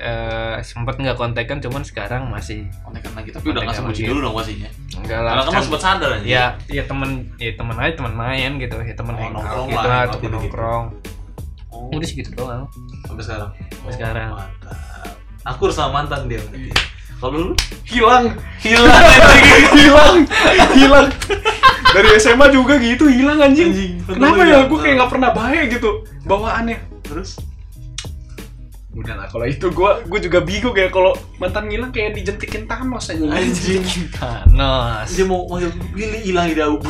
Eh 0.00 0.56
sempat 0.62 0.96
nggak 0.96 1.12
kontekan 1.12 1.58
cuman 1.58 1.80
sekarang 1.80 2.26
masih 2.26 2.64
Kontekan 2.80 3.12
lagi 3.12 3.30
tapi 3.30 3.46
udah 3.46 3.62
nggak 3.62 3.84
lagi. 3.84 4.02
dulu 4.02 4.18
dong 4.22 4.34
pastinya. 4.34 4.70
enggak 4.94 5.20
lah 5.20 5.30
Karena 5.30 5.42
kan 5.42 5.52
kan- 5.52 5.64
sempat 5.64 5.80
sadar 5.80 6.10
aja. 6.14 6.24
ya 6.24 6.44
ya 6.66 6.82
temen 6.82 7.10
ya 7.36 7.52
temen 7.52 7.76
aja 7.76 7.92
temen 7.94 8.14
main 8.14 8.50
gitu 8.56 8.76
ya 8.76 8.94
temen 8.94 9.14
Oh, 9.14 9.28
nongkrong 9.30 9.68
gitu 9.68 9.76
lah, 9.82 10.02
temen 10.02 10.16
gitu-gitu. 10.16 10.34
nongkrong 10.34 10.84
Oh, 11.68 11.86
udah 11.92 12.02
segitu 12.04 12.30
doang 12.32 12.66
sampai 13.04 13.22
sekarang. 13.22 13.50
Sampai 13.70 13.92
sekarang. 13.92 14.28
Mantap. 14.32 14.76
Aku 15.46 15.60
harus 15.64 15.76
sama 15.76 15.90
mantan 15.96 16.26
dia. 16.26 16.42
berarti. 16.42 16.72
Kalau 17.14 17.30
lu 17.32 17.52
Hilang, 17.84 18.24
hilang 18.58 18.90
lagi. 19.22 19.52
hilang, 19.76 20.16
hilang. 20.72 21.06
Dari 21.86 22.10
SMA 22.16 22.46
juga 22.48 22.74
gitu 22.76 23.06
hilang 23.06 23.38
anjing. 23.38 23.70
Anjing. 23.70 23.92
Kenapa 24.04 24.42
ya? 24.42 24.64
Gue 24.64 24.78
kayak 24.78 24.94
nggak 24.96 25.10
pernah 25.10 25.30
baik 25.30 25.66
gitu 25.72 25.90
bawaannya. 26.22 26.78
Terus 27.02 27.38
Udah 29.00 29.16
lah, 29.16 29.26
kalau 29.32 29.48
itu 29.48 29.66
gue 29.72 29.90
gue 30.04 30.20
juga 30.28 30.38
bingung 30.44 30.76
ya 30.76 30.92
kalau 30.92 31.16
mantan 31.40 31.72
ngilang 31.72 31.88
kayak 31.88 32.12
dijentikin 32.12 32.68
Thanos 32.68 33.08
aja. 33.08 33.24
Anjing. 33.24 33.80
Thanos. 34.12 35.08
Dia 35.08 35.24
mau 35.24 35.48
mau 35.48 35.56
pilih 35.96 36.20
hilang 36.20 36.52
ide 36.52 36.60
aku. 36.60 36.84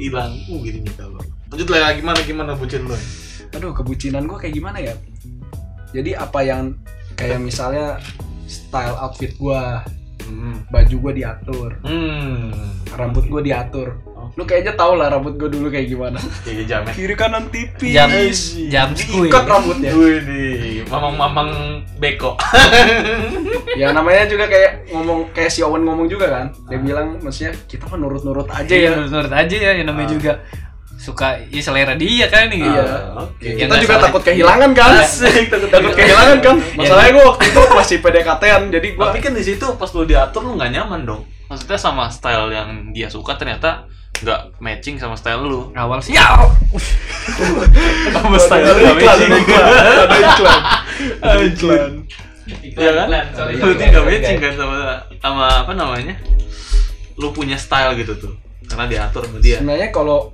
Hilang. 0.00 0.32
Uh 0.48 0.58
gini 0.64 0.80
nih 0.80 0.94
kalau. 0.96 1.20
Lanjut 1.52 1.68
lah 1.68 1.92
gimana 1.92 2.18
gimana 2.24 2.50
bucin 2.56 2.88
lu? 2.88 2.96
Aduh, 3.52 3.76
kebucinan 3.76 4.24
gue 4.24 4.38
kayak 4.40 4.56
gimana 4.56 4.80
ya? 4.80 4.96
Jadi 5.92 6.16
apa 6.16 6.40
yang 6.40 6.80
kayak 7.20 7.36
misalnya 7.36 8.00
style 8.48 8.96
outfit 8.96 9.36
gue, 9.36 9.60
Hmm. 10.22 10.64
baju 10.72 10.96
gue 10.96 11.12
diatur, 11.20 11.76
Hmm. 11.84 12.48
rambut 12.96 13.28
gue 13.28 13.42
diatur. 13.44 14.00
Lu 14.32 14.42
kayaknya 14.42 14.72
tau 14.72 14.96
lah 14.96 15.08
rambut 15.08 15.36
gue 15.36 15.44
dulu 15.46 15.68
kayak 15.68 15.86
gimana. 15.86 16.16
Kayak 16.42 16.64
jamet. 16.64 16.92
Kiri 16.96 17.14
kanan 17.14 17.44
tipis. 17.48 17.90
Jam 17.92 18.08
jam. 18.66 18.88
Diikat 18.90 19.44
rambutnya. 19.44 19.92
Wih 19.92 20.24
nih, 20.24 20.52
mamang-mamang 20.88 21.50
beko. 21.98 22.40
ya 23.80 23.92
namanya 23.92 24.24
juga 24.24 24.48
kayak 24.48 24.88
ngomong 24.88 25.32
kayak 25.32 25.50
si 25.50 25.60
Owen 25.60 25.82
ngomong 25.82 26.06
juga 26.06 26.28
kan. 26.28 26.46
Dia 26.66 26.78
bilang 26.78 27.20
maksudnya 27.20 27.52
kita 27.66 27.84
mah 27.86 27.98
nurut-nurut 27.98 28.48
aja 28.48 28.68
Iya, 28.68 28.90
ya. 28.90 29.00
menurut 29.02 29.32
aja 29.32 29.56
ya 29.58 29.72
yang 29.74 29.86
namanya 29.86 30.08
Ah. 30.08 30.14
juga 30.14 30.32
suka 30.94 31.34
ya 31.50 31.60
selera 31.60 31.92
dia 31.92 32.26
kan 32.28 32.46
nih. 32.48 32.62
Iya. 32.62 32.84
Oke. 33.18 33.44
Ya, 33.44 33.66
kita 33.66 33.74
juga 33.80 33.94
salah. 33.96 34.04
takut 34.06 34.22
kehilangan 34.22 34.70
kan 34.72 34.92
Asik, 34.96 35.44
takut 35.50 35.68
takut 35.68 35.92
kehilangan 35.92 36.38
kan 36.40 36.56
Iya. 36.56 36.76
masalahnya 36.78 37.10
gue 37.12 37.24
waktu 37.26 37.44
itu 37.44 37.60
masih 37.70 37.96
PDKT-an 37.98 38.62
jadi 38.70 38.88
gue 38.92 39.04
Tapi 39.04 39.18
kan 39.20 39.32
di 39.34 39.42
situ 39.42 39.66
pas 39.74 39.90
lu 39.90 40.04
diatur 40.04 40.42
lu 40.42 40.54
nggak 40.54 40.70
nyaman 40.70 41.00
dong. 41.02 41.22
Maksudnya 41.48 41.76
sama 41.76 42.08
style 42.08 42.48
yang 42.48 42.68
dia 42.92 43.08
suka 43.08 43.36
ternyata 43.36 43.84
nggak 44.22 44.40
matching 44.62 44.96
sama 44.96 45.18
style 45.18 45.42
lu. 45.42 45.74
Awal 45.74 45.98
sih 45.98 46.14
ya. 46.14 46.26
Sama 48.14 48.38
style 48.38 48.66
lu 48.66 48.78
nggak 48.78 48.96
iklan 48.98 49.18
matching. 49.18 49.30
ada 50.02 50.16
iklan 50.18 50.60
ada 51.22 51.44
iklan 51.46 51.92
Iya 52.62 52.90
kan? 52.94 53.08
Berarti 53.58 53.84
nggak 53.90 54.04
matching 54.06 54.38
kan 54.38 54.52
sama 54.58 54.78
sama 55.18 55.46
apa 55.66 55.72
namanya? 55.74 56.14
Lu 57.18 57.30
punya 57.30 57.58
style 57.58 57.98
gitu 57.98 58.14
tuh. 58.18 58.34
Karena 58.66 58.88
diatur 58.88 59.26
sama 59.26 59.38
dia. 59.42 59.60
sebenarnya 59.60 59.92
kalau 59.92 60.32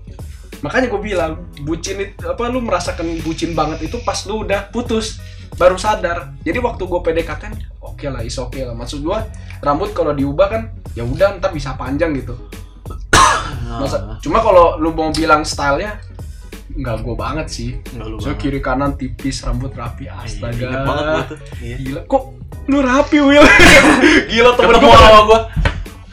makanya 0.62 0.90
gue 0.90 1.00
bilang 1.02 1.33
bucin 1.62 2.02
itu 2.02 2.25
apa 2.26 2.50
lu 2.50 2.59
merasakan 2.62 3.23
bucin 3.23 3.54
banget 3.54 3.90
itu 3.90 4.02
pas 4.02 4.18
lu 4.26 4.42
udah 4.42 4.66
putus 4.75 5.23
baru 5.54 5.78
sadar 5.78 6.35
jadi 6.42 6.59
waktu 6.59 6.83
gue 6.83 7.00
PDKT 7.02 7.42
oke 7.78 8.07
lah 8.11 8.23
is 8.26 8.35
oke 8.42 8.59
lah 8.59 8.75
maksud 8.75 9.07
gue 9.07 9.18
rambut 9.62 9.95
kalau 9.95 10.14
diubah 10.14 10.47
kan 10.50 10.62
ya 10.99 11.07
udah 11.07 11.38
ntar 11.38 11.54
bisa 11.54 11.78
panjang 11.78 12.14
gitu 12.18 12.35
Masa, 13.70 13.96
cuma 14.18 14.38
kalau 14.38 14.76
lu 14.76 14.90
mau 14.90 15.10
bilang 15.10 15.42
stylenya 15.42 16.00
nggak 16.70 16.96
gue 17.00 17.14
banget 17.14 17.46
sih 17.48 17.70
Nggak 17.90 18.06
lu 18.06 18.16
so 18.16 18.28
banget. 18.28 18.38
kiri 18.38 18.60
kanan 18.60 18.94
tipis 18.94 19.40
rambut 19.40 19.72
rapi 19.72 20.06
astaga 20.06 20.62
Ingat 20.62 20.80
banget 20.82 21.04
gua 21.04 21.22
tuh. 21.26 21.38
Iya. 21.58 21.76
gila 21.76 22.00
kok 22.04 22.25
lu 22.64 22.78
rapi 22.80 23.18
Will 23.18 23.44
gila 24.30 24.50
temen 24.54 24.76
gue 24.78 24.94
sama 24.94 25.20
gua. 25.25 25.40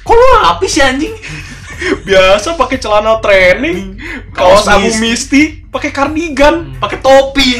Kok 0.01 0.13
lu 0.13 0.25
rapi 0.41 0.65
sih 0.65 0.81
anjing? 0.81 1.13
biasa 2.07 2.55
pakai 2.55 2.77
celana 2.77 3.19
training 3.19 3.99
Kaos 4.31 4.65
abu 4.65 4.89
misti 4.97 5.63
pakai 5.65 5.91
kardigan 5.91 6.75
Pakai 6.75 6.97
topi. 6.97 7.59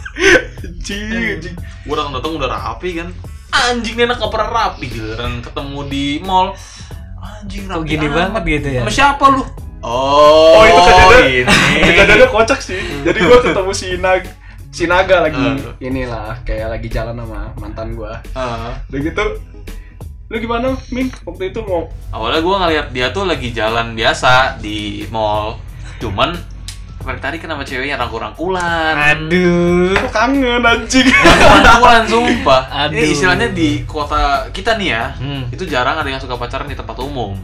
anjing 0.60 1.38
anjing. 1.38 1.56
Gua 1.82 1.94
datang 1.96 2.12
datang 2.14 2.32
udah 2.34 2.48
rapi 2.50 2.90
kan. 2.96 3.08
Anjing 3.50 3.94
nih 3.94 4.04
anak 4.04 4.16
nggak 4.16 4.30
pernah 4.30 4.48
rapi 4.48 4.84
giliran 4.86 5.32
ketemu 5.40 5.78
di 5.86 6.04
mall. 6.20 6.54
Anjing 7.40 7.64
Kok 7.64 7.72
rapi 7.74 7.88
gini 7.88 8.06
amat. 8.06 8.16
banget 8.16 8.42
gitu 8.52 8.68
ya? 8.70 8.80
Sama 8.80 8.92
siapa 8.92 9.24
lu? 9.30 9.42
Oh, 9.80 10.52
Oh, 10.52 10.62
itu 10.62 10.80
kejadian- 10.82 11.48
ini. 11.48 11.82
kejadiannya 11.82 12.28
kocak 12.28 12.60
sih 12.60 12.76
jadi 13.00 13.18
gua 13.22 13.38
ketemu 13.40 13.72
si 13.72 13.88
Nag 13.96 14.22
si 14.68 14.84
Naga 14.84 15.16
lagi 15.22 15.40
Uh. 15.40 15.72
inilah 15.80 16.36
kayak 16.42 16.68
lagi 16.70 16.86
jalan 16.86 17.16
sama 17.16 17.48
mantan 17.56 17.92
gua 17.92 18.20
Ah. 18.30 18.76
udah 18.86 19.00
gitu 19.00 19.24
lu 20.26 20.36
gimana 20.36 20.76
Ming 20.90 21.08
waktu 21.22 21.48
itu 21.48 21.58
mau 21.60 21.88
Awalnya 22.10 22.40
gua 22.40 22.56
ngeliat 22.60 22.86
dia 22.90 23.08
tuh 23.08 23.24
lagi 23.24 23.50
jalan 23.50 23.92
biasa 23.92 24.32
di 24.58 24.78
mall. 25.08 25.56
Cuman 25.96 26.36
tarik 27.00 27.18
tadi 27.18 27.36
kenapa 27.36 27.62
ceweknya 27.62 27.96
rangkul-rangkulan. 27.96 28.94
Aduh. 28.94 29.96
kok 29.96 30.10
kangen 30.10 30.60
anjing 30.60 31.08
Rangkul-rangkulan 31.26 32.04
sumpah. 32.06 32.62
Aduh. 32.86 32.94
Ini 32.94 33.06
istilahnya 33.10 33.48
di 33.50 33.82
kota 33.84 34.20
kita 34.50 34.76
nih 34.76 34.88
ya. 34.90 35.04
Hmm. 35.16 35.48
Itu 35.48 35.64
jarang 35.64 35.96
ada 35.96 36.06
yang 36.06 36.20
suka 36.20 36.36
pacaran 36.36 36.64
di 36.64 36.74
tempat 36.74 36.96
umum. 36.98 37.34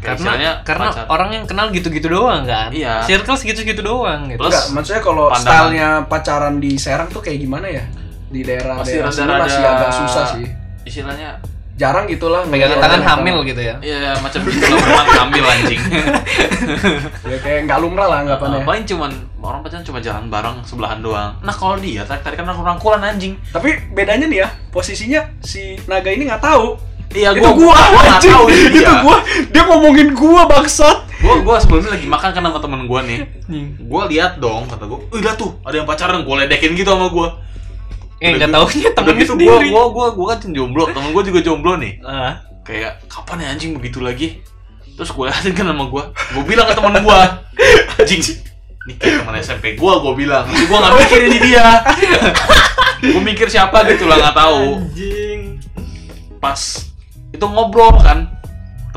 Kayak 0.00 0.16
Karena 0.16 0.50
karena 0.64 0.86
pacar- 0.88 1.08
orang 1.08 1.30
yang 1.30 1.44
kenal 1.44 1.68
gitu-gitu 1.68 2.08
doang 2.08 2.46
kan. 2.46 2.72
Iya. 2.72 3.04
Circle 3.04 3.36
segitu-segitu 3.36 3.82
doang 3.82 4.30
gitu. 4.30 4.40
Plus, 4.40 4.48
Enggak, 4.48 4.64
maksudnya 4.72 5.02
kalau 5.02 5.26
stylenya 5.34 5.88
pacaran 6.06 6.56
di 6.56 6.72
Serang 6.74 7.10
tuh 7.10 7.20
kayak 7.20 7.36
gimana 7.38 7.68
ya 7.68 7.84
di 8.30 8.40
daerah 8.40 8.78
Masih 8.78 8.96
daerah 8.96 9.10
sini 9.10 9.26
rada-rada- 9.26 9.42
masih 9.44 9.62
agak 9.66 9.90
susah 9.92 10.24
sih 10.30 10.46
istilahnya 10.80 11.34
jarang 11.80 12.04
gitulah 12.04 12.44
Pegangan 12.44 12.76
tangan 12.76 13.00
hamil 13.00 13.36
gitu 13.42 13.60
ya. 13.64 13.80
ya 13.80 14.12
macam 14.20 14.44
itu 14.44 14.60
lah 14.60 14.84
memang 14.84 15.08
hamil 15.16 15.44
anjing. 15.48 15.80
ya 17.32 17.36
kayak 17.40 17.60
nggak 17.64 17.78
lumrah 17.80 18.04
lah 18.04 18.18
anggapannya 18.20 18.60
Paling 18.62 18.84
cuman 18.84 19.10
orang 19.40 19.64
pacaran 19.64 19.80
cuma 19.80 19.98
jalan 19.98 20.28
bareng 20.28 20.60
sebelahan 20.62 21.00
doang. 21.00 21.32
Nah 21.40 21.54
kalau 21.54 21.80
dia 21.80 22.04
tarik 22.04 22.20
tarikan 22.20 22.44
rangkul-rangkulan 22.44 23.00
anjing. 23.02 23.40
tapi 23.48 23.80
bedanya 23.90 24.28
nih 24.28 24.44
ya 24.44 24.48
posisinya 24.68 25.24
si 25.40 25.80
naga 25.88 26.12
ini 26.12 26.28
nggak 26.28 26.44
tahu 26.44 26.76
Iya 27.10 27.34
itu 27.34 27.42
gua, 27.42 27.74
gua 27.74 27.74
nggak 27.74 28.22
anjing. 28.22 28.30
tahu 28.30 28.44
itu 28.46 28.68
dia. 28.70 28.86
itu 28.86 28.92
gua 29.02 29.16
dia 29.50 29.62
ngomongin 29.66 30.08
gua 30.14 30.42
bangsat 30.46 30.98
gua 31.18 31.34
gua 31.42 31.56
sebelumnya 31.58 31.98
lagi 31.98 32.06
makan 32.06 32.30
kan 32.30 32.42
sama 32.44 32.58
temen 32.62 32.86
gua 32.86 33.00
nih 33.02 33.18
gua 33.82 34.06
lihat 34.06 34.38
dong 34.38 34.70
kata 34.70 34.86
gua 34.86 35.02
lihat 35.10 35.34
tuh 35.34 35.58
ada 35.66 35.74
yang 35.74 35.88
pacaran 35.90 36.22
gua 36.22 36.46
ledekin 36.46 36.78
gitu 36.78 36.86
sama 36.86 37.10
gua 37.10 37.34
Eh 38.20 38.30
Udah 38.30 38.36
nggak 38.38 38.46
gitu- 38.46 38.54
taunya 38.54 38.80
udah 38.82 38.94
temennya 38.94 39.16
gitu 39.18 39.32
sendiri. 39.32 39.66
gua 39.66 39.84
gua 39.86 39.86
gua 39.88 40.06
gua 40.12 40.26
kan 40.30 40.50
jomblo. 40.50 40.84
Temen 40.86 41.10
gua 41.10 41.22
juga 41.22 41.40
jomblo 41.40 41.72
nih. 41.74 41.92
Ah. 42.02 42.34
kayak 42.60 43.02
kapan 43.08 43.36
ya 43.40 43.48
anjing 43.50 43.72
begitu 43.72 43.98
lagi? 43.98 44.44
Terus 44.92 45.10
gua 45.10 45.28
liatin 45.28 45.50
kan 45.50 45.66
sama 45.66 45.84
gua. 45.86 46.12
Gua 46.30 46.44
bilang 46.44 46.64
ke 46.64 46.74
temen 46.74 46.94
gua 47.00 47.40
anjing 47.96 48.20
ini 48.80 48.92
kayak 48.94 49.16
teman 49.18 49.34
SMP 49.36 49.64
gua 49.74 49.98
gua 49.98 50.12
bilang. 50.12 50.44
Tapi 50.44 50.64
gua 50.64 50.78
nggak 50.78 50.94
mikir 50.98 51.20
ini 51.26 51.38
dia. 51.42 51.66
Gua 53.02 53.22
mikir 53.22 53.48
siapa 53.48 53.80
gitu 53.86 54.04
lah 54.04 54.20
nggak 54.20 54.36
tahu. 54.36 54.62
Anjing. 54.78 55.56
pas 56.36 56.60
itu 57.30 57.40
ngobrol 57.42 57.96
kan 57.96 58.28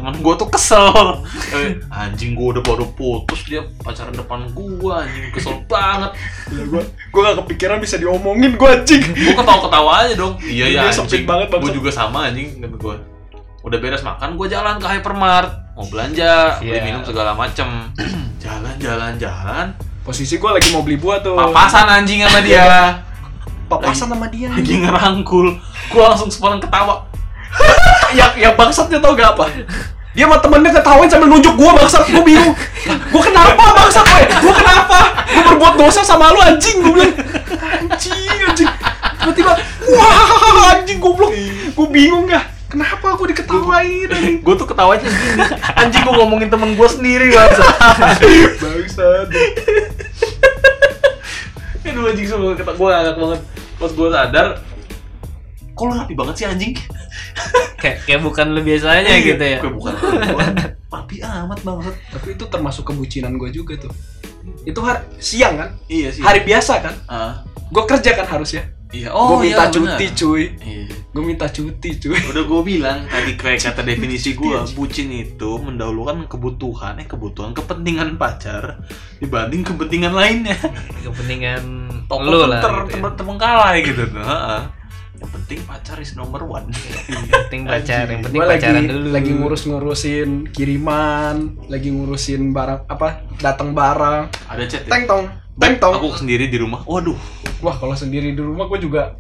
temen 0.04 0.20
gue 0.20 0.34
tuh 0.36 0.52
kesel. 0.52 1.24
Eh, 1.56 1.80
anjing 1.88 2.36
gue 2.36 2.60
udah 2.60 2.60
baru 2.60 2.92
putus 2.92 3.48
dia 3.48 3.64
pacaran 3.80 4.12
depan 4.12 4.52
gue 4.52 4.92
anjing 4.92 5.32
kesel 5.32 5.64
banget. 5.64 6.12
Gila, 6.52 6.64
gua 6.68 6.82
gua 7.08 7.22
gak 7.32 7.38
kepikiran 7.48 7.80
bisa 7.80 7.96
diomongin 7.96 8.60
gua 8.60 8.84
anjing. 8.84 9.00
Gue 9.00 9.32
ketawa-ketawa 9.32 10.04
aja 10.04 10.14
dong. 10.20 10.36
Iya 10.44 10.66
ya 10.76 10.92
anjing. 10.92 11.24
banget, 11.24 11.56
gue 11.56 11.72
juga 11.72 11.88
sama 11.88 12.28
anjing 12.28 12.60
kata 12.60 12.76
gue 12.76 12.96
udah 13.64 13.80
beres 13.80 14.04
makan 14.04 14.36
gue 14.36 14.48
jalan 14.52 14.76
ke 14.76 14.88
hypermart. 14.92 15.50
Mau 15.80 15.88
belanja 15.88 16.60
beli 16.60 16.76
Iya. 16.76 16.84
minum 16.84 17.02
segala 17.08 17.32
macem. 17.32 17.96
Jalan 18.44 18.76
jalan 18.76 19.16
jalan. 19.16 19.72
Posisi 20.04 20.36
gua 20.36 20.60
lagi 20.60 20.68
mau 20.76 20.84
beli 20.84 21.00
buah 21.00 21.24
tuh. 21.24 21.40
Papasan 21.40 21.88
anjing 21.88 22.28
sama 22.28 22.44
dia. 22.44 23.00
Papasan 23.72 24.12
sama 24.12 24.28
dia 24.28 24.52
lagi 24.52 24.84
ngerangkul. 24.84 25.56
Gue 25.64 26.04
langsung 26.04 26.28
sepaneng 26.28 26.60
ketawa 26.60 27.08
yang 28.14 28.32
yang 28.38 28.54
bangsatnya 28.54 29.02
tau 29.02 29.18
gak 29.18 29.36
apa? 29.38 29.46
Dia 30.14 30.30
sama 30.30 30.38
temennya 30.38 30.70
ketawain 30.70 31.10
sambil 31.10 31.30
nunjuk 31.30 31.58
gua 31.58 31.74
bangsat. 31.74 32.06
Gua 32.14 32.22
bingung. 32.22 32.54
Gua 33.10 33.22
kenapa 33.26 33.64
bangsat? 33.74 34.06
Gue 34.06 34.46
gua 34.46 34.54
kenapa? 34.54 35.00
Gua 35.26 35.42
berbuat 35.54 35.74
dosa 35.82 36.06
sama 36.06 36.30
lu 36.30 36.40
anjing. 36.40 36.86
Gua 36.86 36.94
bilang 36.94 37.14
anjing 37.90 38.42
anjing. 38.46 38.70
Tiba-tiba 39.20 39.52
wah 39.90 40.78
anjing 40.78 41.02
goblok. 41.02 41.34
Gua 41.74 41.88
bingung 41.90 42.30
gak 42.30 42.54
kenapa 42.74 43.14
aku 43.14 43.30
diketawain 43.30 44.10
anjing? 44.10 44.42
gue 44.42 44.56
tuh 44.58 44.66
ketawanya 44.66 45.06
gini 45.06 45.46
anjing 45.78 46.02
gue 46.02 46.16
ngomongin 46.18 46.50
temen 46.50 46.74
gue 46.74 46.90
sendiri 46.90 47.30
bangsa 47.30 47.66
bangsat. 48.58 49.28
Aduh 51.86 52.10
anjing 52.10 52.26
semua 52.26 52.58
kata 52.58 52.74
gue 52.74 52.88
ngakak 52.90 53.18
banget. 53.22 53.42
Pas 53.78 53.92
gue 53.94 54.08
sadar 54.10 54.48
Kok 55.74 55.84
lu 55.90 55.94
rapi 55.98 56.14
banget 56.14 56.36
sih 56.38 56.46
anjing? 56.46 56.74
Kayak 57.82 57.98
kayak 58.08 58.22
bukan 58.24 58.56
lu 58.56 58.62
biasanya 58.64 59.12
gitu 59.20 59.44
ya. 59.44 59.60
Gue 59.60 59.76
bukan 59.76 59.92
Rapi 60.88 61.20
amat 61.44 61.60
banget. 61.68 61.94
Tapi 62.16 62.28
itu 62.38 62.46
termasuk 62.48 62.88
kebucinan 62.88 63.36
gua 63.36 63.52
juga 63.52 63.76
tuh. 63.76 63.92
Itu 64.64 64.80
hari 64.80 65.04
siang 65.20 65.60
kan? 65.60 65.70
Iya 65.92 66.16
sih 66.16 66.24
hari 66.24 66.48
biasa 66.48 66.80
kan? 66.80 66.96
Ah, 67.12 67.44
gua 67.74 67.84
kerja 67.84 68.16
kan 68.16 68.24
harusnya? 68.24 68.72
Iya. 68.94 69.12
Gua 69.12 69.42
minta 69.42 69.68
iya, 69.68 69.74
cuti 69.74 70.06
benar. 70.08 70.16
cuy. 70.16 70.44
Iya. 70.64 70.86
Gua 71.12 71.24
minta 71.28 71.46
cuti 71.52 71.90
cuy. 72.00 72.20
Udah 72.24 72.44
gue 72.48 72.62
bilang 72.64 73.00
tadi 73.10 73.34
kayak 73.36 73.60
kata 73.68 73.82
definisi 73.84 74.32
gue 74.32 74.58
Bucin 74.78 75.10
itu 75.12 75.50
mendahulukan 75.60 76.24
kebutuhan 76.32 77.02
Eh 77.02 77.08
kebutuhan 77.10 77.52
kepentingan 77.52 78.16
pacar 78.16 78.80
Dibanding 79.20 79.66
kepentingan 79.66 80.14
lainnya. 80.16 80.56
Kepentingan 81.04 81.64
Toko 82.08 82.32
lu 82.32 82.38
tuh 82.46 82.48
lah. 82.48 82.62
ter, 82.64 82.72
gitu 82.72 82.96
ya. 82.96 83.02
ter- 83.02 83.16
terbengkalai 83.20 83.76
gitu 83.84 84.04
tuh 84.08 84.24
heeh. 84.24 84.62
Yang 85.14 85.30
penting 85.30 85.60
pacar 85.64 85.98
is 85.98 86.14
number 86.14 86.42
one 86.42 86.66
Yang 87.06 87.30
penting 87.30 87.62
pacar, 87.70 88.06
yang 88.10 88.22
penting 88.22 88.40
Gue 88.42 88.48
lagi 88.50 88.66
pacaran 88.66 88.84
dulu. 88.90 89.08
lagi 89.14 89.32
ngurus-ngurusin 89.32 90.30
kiriman, 90.50 91.36
lagi 91.68 91.90
ngurusin 91.90 92.50
barang 92.50 92.90
apa 92.90 93.08
datang 93.38 93.72
barang. 93.72 94.24
ada 94.50 94.64
chat 94.66 94.84
ya? 94.84 94.92
Teng 94.92 95.06
tong, 95.06 95.24
teng 95.56 95.78
tong. 95.78 95.94
aku 95.94 96.18
sendiri 96.18 96.50
di 96.50 96.58
rumah 96.58 96.82
waduh 96.84 97.16
Wah 97.60 97.78
kalau 97.78 97.94
sendiri 97.94 98.34
di 98.34 98.42
rumah 98.42 98.68
gue 98.68 98.80
juga 98.82 99.16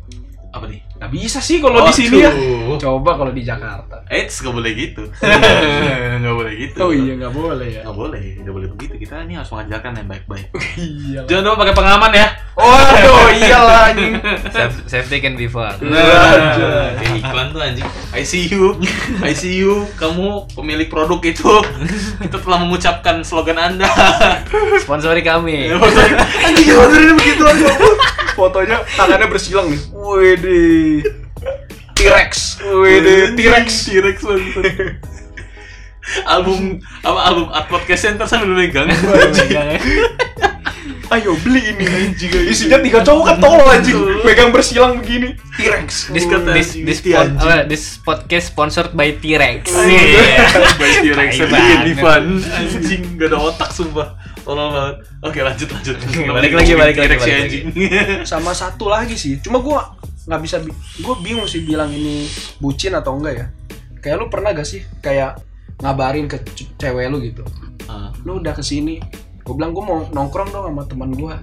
apa 0.53 0.69
nih? 0.69 0.85
Nggak 1.01 1.11
bisa 1.17 1.39
sih 1.41 1.57
kalau 1.57 1.81
di 1.81 1.93
sini 1.97 2.21
ya. 2.21 2.29
Coba 2.77 3.17
kalau 3.17 3.33
di 3.33 3.41
Jakarta. 3.41 4.05
Eits, 4.05 4.45
gak 4.45 4.53
boleh 4.53 4.71
gitu. 4.77 5.01
Gak 6.23 6.35
boleh 6.37 6.53
gitu. 6.55 6.77
Oh 6.77 6.91
iya 6.93 7.13
nggak 7.17 7.33
boleh 7.33 7.69
ya. 7.73 7.81
Gak 7.81 7.97
boleh, 7.97 8.23
gak 8.37 8.53
boleh 8.53 8.67
begitu. 8.77 8.93
Kita 9.01 9.25
ini 9.25 9.33
harus 9.33 9.49
mengajarkan 9.49 9.91
yang 9.97 10.07
baik-baik. 10.07 10.47
Iya. 10.73 11.25
Jangan 11.29 11.43
lupa 11.45 11.57
pakai 11.65 11.75
pengaman 11.77 12.11
ya. 12.13 12.27
Waduh 12.53 13.29
iyalah 13.33 13.93
anjing. 13.93 14.13
Saf- 14.49 14.85
Safety 14.85 15.17
can 15.21 15.33
be 15.33 15.45
fun. 15.49 15.73
Nah, 15.81 16.93
kayak 16.97 17.17
iklan 17.21 17.47
tuh 17.49 17.61
anjing. 17.61 17.87
I 18.13 18.21
see 18.21 18.45
you. 18.49 18.77
I 19.21 19.33
see 19.33 19.57
you. 19.57 19.89
Kamu 19.97 20.49
pemilik 20.53 20.89
produk 20.89 21.21
itu. 21.21 21.49
Kita 22.21 22.37
telah 22.41 22.61
mengucapkan 22.61 23.21
slogan 23.25 23.57
anda. 23.57 23.89
Sponsori 24.81 25.21
kami. 25.25 25.69
Anjing 25.73 26.67
sponsorin 26.69 27.15
begitu 27.17 27.43
aja 27.45 27.69
Fotonya 28.33 28.81
tangannya 28.97 29.27
bersilang 29.29 29.69
nih. 29.69 29.81
Wede. 29.93 30.61
T-Rex. 31.93 32.59
Wede 32.65 33.37
T-Rex. 33.37 33.67
T-Rex 33.89 34.17
banget 34.25 34.97
album 36.27 36.83
apa 36.99 37.19
album 37.31 37.47
art 37.55 37.67
podcast 37.71 38.11
center 38.11 38.27
sambil 38.27 38.51
megang 38.51 38.91
Ayo 41.13 41.37
beli 41.45 41.61
ini 41.61 41.85
anjing. 41.85 42.31
Isinya 42.49 42.81
tiga 42.81 43.05
cowok 43.05 43.23
kan 43.23 43.37
tolol 43.37 43.69
anjing. 43.69 43.93
Pegang 44.25 44.49
bersilang 44.49 44.97
begini. 44.97 45.37
T-Rex. 45.61 46.09
This, 46.09 46.25
this, 46.25 46.69
this, 46.73 46.99
pod- 47.05 47.69
this 47.69 48.01
podcast 48.01 48.49
sponsored 48.49 48.91
by 48.97 49.13
T-Rex. 49.21 49.69
Iya. 49.69 50.41
By 50.81 50.89
T-Rex 51.05 51.31
fun 52.01 52.41
anjing 52.41 53.01
gak 53.21 53.29
ada 53.29 53.37
otak 53.37 53.69
sumpah 53.69 54.17
tolong 54.43 54.69
banget 54.69 54.95
oke 55.19 55.39
lanjut 55.39 55.69
lanjut 55.71 55.97
Balik 56.35 56.53
lagi, 56.53 56.71
balik 56.75 56.95
lagi, 56.95 57.15
balik 57.17 57.43
anjing 57.43 57.65
Sama 58.31 58.51
satu 58.51 58.87
lagi 58.87 59.15
sih. 59.15 59.39
Cuma 59.39 59.59
gua 59.59 59.95
nggak 60.23 60.41
bisa 60.41 60.59
bi- 60.59 60.75
gua 60.99 61.15
bingung 61.19 61.43
sih 61.43 61.63
bilang 61.63 61.89
ini 61.89 62.27
bucin 62.57 62.91
atau 62.91 63.15
enggak 63.15 63.33
ya. 63.35 63.45
Kayak 63.97 64.15
lu 64.19 64.27
pernah 64.27 64.51
gak 64.51 64.67
sih 64.67 64.83
kayak 64.99 65.39
ngabarin 65.79 66.27
ke 66.27 66.39
cewek 66.75 67.07
lu 67.07 67.19
gitu. 67.19 67.43
Ah, 67.85 68.11
Lu 68.23 68.37
udah 68.37 68.51
ke 68.51 68.59
sini. 68.59 68.99
Gue 69.43 69.55
bilang 69.55 69.71
gue 69.71 69.79
mau 69.79 70.03
nongkrong 70.05 70.49
dong 70.49 70.63
sama 70.65 70.83
teman 70.83 71.11
gua. 71.11 71.39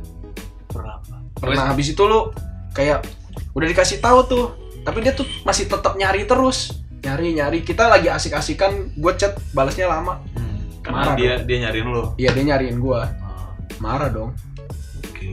berapa 0.69 1.15
Pernah 1.35 1.65
habis 1.67 1.91
itu 1.91 2.03
lu 2.03 2.31
kayak 2.71 3.05
udah 3.53 3.67
dikasih 3.67 3.99
tahu 3.99 4.19
tuh, 4.25 4.45
tapi 4.81 5.01
dia 5.01 5.13
tuh 5.13 5.27
masih 5.43 5.67
tetap 5.67 5.97
nyari 5.97 6.25
terus. 6.25 6.73
Nyari 7.01 7.33
nyari 7.35 7.59
kita 7.61 7.89
lagi 7.89 8.09
asik-asikan 8.09 8.93
gue 8.93 9.13
chat 9.15 9.37
balasnya 9.51 9.89
lama. 9.89 10.21
Hmm, 10.33 10.50
karena 10.91 11.03
Marah 11.07 11.15
dia 11.15 11.33
dia 11.41 11.57
nyariin 11.63 11.89
lo 11.89 12.03
Iya 12.17 12.31
dia 12.31 12.45
nyariin 12.45 12.77
gua. 12.77 13.07
Ah, 13.17 13.55
Marah 13.79 14.09
dong. 14.09 14.31
oke 15.01 15.31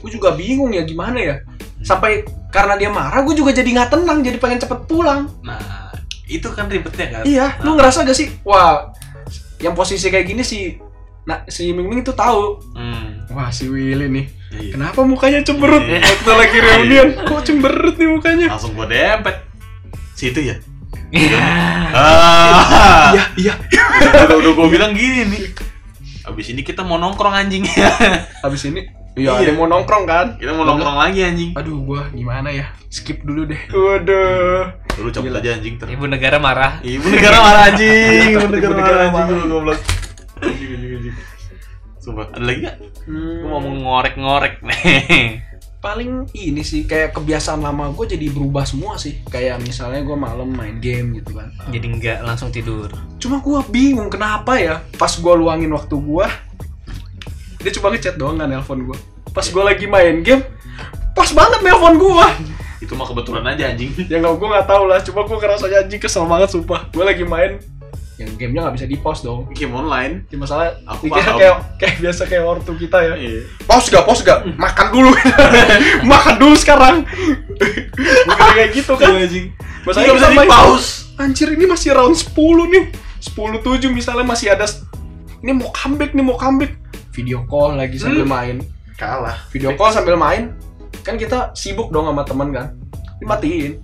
Gue 0.00 0.10
juga 0.10 0.32
bingung 0.32 0.72
ya 0.72 0.82
gimana 0.82 1.18
ya. 1.18 1.36
Sampai 1.80 2.24
karena 2.48 2.74
dia 2.74 2.88
marah 2.88 3.20
gue 3.20 3.32
juga 3.32 3.52
jadi 3.52 3.68
nggak 3.68 3.90
tenang, 3.90 4.20
jadi 4.20 4.36
pengen 4.36 4.58
cepet 4.58 4.80
pulang. 4.84 5.28
nah 5.40 5.92
itu 6.24 6.46
kan 6.48 6.66
ribetnya 6.66 7.06
kan 7.10 7.22
Iya, 7.22 7.58
lu 7.60 7.74
ngerasa 7.74 8.02
gak 8.02 8.14
sih? 8.14 8.30
Wah, 8.42 8.94
yang 9.58 9.72
posisi 9.72 10.06
kayak 10.06 10.26
gini 10.26 10.40
sih 10.40 10.78
Nah, 11.20 11.44
si 11.44 11.68
Ming 11.70 11.84
Ming 11.84 12.00
itu 12.00 12.10
tahu. 12.10 12.58
hmm, 12.72 13.28
Wah, 13.30 13.50
si 13.50 13.68
Willy 13.68 14.08
nih. 14.08 14.26
iya. 14.52 14.72
Kenapa 14.72 15.04
mukanya 15.04 15.42
cemberut 15.42 15.84
Iya. 15.84 16.00
waktu 16.00 16.30
lagi 16.32 16.56
reunian? 16.58 17.08
Kok 17.28 17.40
cemberut 17.42 17.94
nih 17.94 18.08
mukanya? 18.08 18.46
langsung 18.48 18.72
gua 18.72 18.86
dempet 18.86 19.36
situ 20.12 20.40
ya 20.42 20.56
Iya. 21.10 21.38
ah 21.90 23.10
Iya, 23.10 23.24
iya. 23.36 23.54
udah 24.24 24.36
udah 24.36 24.52
gua 24.54 24.66
bilang 24.68 24.92
gini 24.92 25.26
nih 25.26 25.42
abis 26.22 26.46
ini 26.48 26.62
kita 26.62 26.80
mau 26.80 26.96
nongkrong 26.96 27.34
anjing 27.34 27.66
Habis 28.44 28.62
ini 28.64 28.86
Iya, 29.12 29.42
Iya. 29.42 29.52
mau 29.52 29.66
nongkrong 29.66 30.06
kan? 30.06 30.26
kita 30.36 30.54
mau 30.54 30.62
nongkrong 30.64 30.94
lagi 30.96 31.20
anjing 31.20 31.50
Aduh, 31.52 31.82
gua 31.82 32.06
gimana 32.10 32.46
ya? 32.48 32.70
Skip 32.86 33.20
dulu 33.20 33.42
deh. 33.44 33.58
Waduh. 33.68 34.70
lu 34.98 35.10
cabut 35.10 35.32
aja 35.32 35.50
anjing 35.52 35.74
ter 35.76 35.86
Ibu 35.88 36.06
negara 36.06 36.36
marah. 36.36 36.78
Ibu 36.80 37.06
negara 37.08 37.38
marah 37.38 37.62
anjing, 37.68 38.34
ibu 38.34 38.46
Ibu 38.46 38.54
negara 38.54 38.74
marah 38.76 39.00
anjing, 39.00 39.14
marah. 39.14 39.34
lu 39.34 39.46
goblok. 39.48 39.78
Anjing, 40.40 40.70
anjing, 40.70 40.90
anjing. 40.94 41.14
Sumpah, 41.98 42.26
ada 42.28 42.40
lagi 42.40 42.58
gak? 42.62 42.76
Hmm, 43.04 43.38
Gue 43.40 43.48
mau 43.50 43.60
ngorek-ngorek 43.60 44.54
nih. 44.62 45.49
Paling 45.80 46.28
ini 46.36 46.60
sih 46.60 46.84
kayak 46.84 47.16
kebiasaan 47.16 47.64
lama 47.64 47.88
gue 47.96 48.14
jadi 48.14 48.28
berubah 48.28 48.68
semua 48.68 49.00
sih. 49.00 49.24
Kayak 49.32 49.64
misalnya 49.64 50.04
gue 50.04 50.16
malam 50.16 50.52
main 50.52 50.76
game 50.76 51.16
gitu 51.18 51.34
kan. 51.40 51.48
Jadi 51.72 51.86
nggak 51.88 52.18
langsung 52.20 52.52
tidur. 52.52 52.92
Cuma 53.16 53.40
gue 53.40 53.60
bingung 53.72 54.12
kenapa 54.12 54.60
ya 54.60 54.84
pas 55.00 55.10
gue 55.10 55.34
luangin 55.34 55.72
waktu 55.72 55.96
gue 55.96 56.26
dia 57.60 57.72
cuma 57.76 57.92
ngechat 57.92 58.16
doang 58.20 58.36
kan 58.36 58.48
nelpon 58.48 58.84
gue. 58.84 58.98
Pas 59.32 59.44
gue 59.48 59.62
lagi 59.64 59.88
main 59.88 60.20
game 60.20 60.44
pas 61.16 61.32
banget 61.32 61.60
nelpon 61.64 61.96
gue. 61.96 62.26
Itu 62.84 62.92
mah 62.96 63.08
kebetulan 63.08 63.44
aja 63.48 63.72
anjing. 63.72 63.92
ya 64.08 64.20
nggak 64.20 64.36
gue 64.36 64.48
nggak 64.52 64.68
tahu 64.68 64.84
lah. 64.84 65.00
Cuma 65.00 65.24
gue 65.24 65.36
ngerasa 65.40 65.64
anjing 65.68 66.00
kesel 66.00 66.28
banget 66.28 66.52
sumpah. 66.52 66.92
Gue 66.92 67.04
lagi 67.08 67.24
main 67.24 67.56
yang 68.20 68.36
gamenya 68.36 68.60
nggak 68.68 68.76
bisa 68.76 68.86
di 68.86 68.96
pause 69.00 69.24
dong. 69.24 69.48
Game 69.56 69.72
online. 69.72 70.28
Ya, 70.28 70.36
masalah 70.36 70.76
Aku 70.84 71.08
paham. 71.08 71.40
kayak 71.40 71.56
kayak 71.80 71.94
biasa 71.98 72.22
kayak 72.28 72.44
ortu 72.44 72.76
kita 72.76 73.00
ya. 73.00 73.14
Iya. 73.16 73.48
Pause 73.64 73.88
gak, 73.88 74.04
pause 74.04 74.20
gak? 74.20 74.44
Makan 74.54 74.86
dulu. 74.92 75.10
Makan 76.12 76.34
dulu 76.36 76.54
sekarang. 76.54 77.08
Bukan 78.28 78.48
kayak 78.54 78.70
gitu 78.76 78.92
kan. 78.94 79.16
anjing. 79.16 79.56
Masalahnya 79.82 80.12
Nggak 80.12 80.16
bisa 80.20 80.28
di 80.30 80.46
pause. 80.46 80.88
Anjir 81.16 81.48
ini 81.50 81.64
masih 81.64 81.96
round 81.96 82.12
10 82.12 82.36
nih. 82.68 82.84
10 83.20 83.60
7 83.60 83.88
misalnya 83.88 84.24
masih 84.24 84.52
ada 84.52 84.64
ini 85.40 85.56
mau 85.56 85.72
comeback 85.72 86.12
nih 86.12 86.20
mau 86.22 86.36
comeback. 86.36 86.76
Video 87.10 87.42
call 87.44 87.74
lagi 87.74 87.96
sambil 87.96 88.22
Hmm. 88.22 88.32
main. 88.32 88.56
Kalah. 88.94 89.48
Video 89.48 89.72
call 89.74 89.90
sambil 89.90 90.14
main. 90.14 90.52
Kan 91.00 91.16
kita 91.16 91.50
sibuk 91.52 91.88
dong 91.88 92.04
sama 92.04 92.22
teman 92.22 92.52
kan. 92.52 92.76
Dimatiin. 93.18 93.80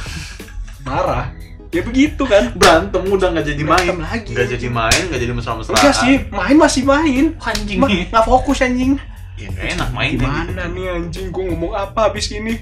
Marah. 0.86 1.34
Ya 1.74 1.82
begitu 1.82 2.22
kan. 2.24 2.54
Berantem 2.54 3.02
udah 3.06 3.28
nggak 3.34 3.46
jadi 3.46 3.62
main. 3.66 3.94
Lagi. 3.98 4.32
Nggak 4.32 4.48
jadi 4.54 4.68
main, 4.70 5.02
nggak 5.10 5.20
jadi 5.20 5.32
mesra-mesraan. 5.34 5.78
Enggak 5.82 5.96
sih, 5.98 6.14
main 6.30 6.56
masih 6.56 6.82
main. 6.86 7.24
Anjing 7.42 7.78
Ma- 7.82 7.90
nggak 7.90 8.24
fokus 8.24 8.62
anjing. 8.62 8.96
Ya 9.36 9.48
nggak 9.52 9.66
enak 9.76 9.88
main. 9.92 10.10
Gimana 10.16 10.62
nih 10.70 10.84
anjing 10.94 11.26
gue 11.34 11.44
ngomong 11.52 11.72
apa 11.74 12.08
habis 12.10 12.30
ini? 12.30 12.56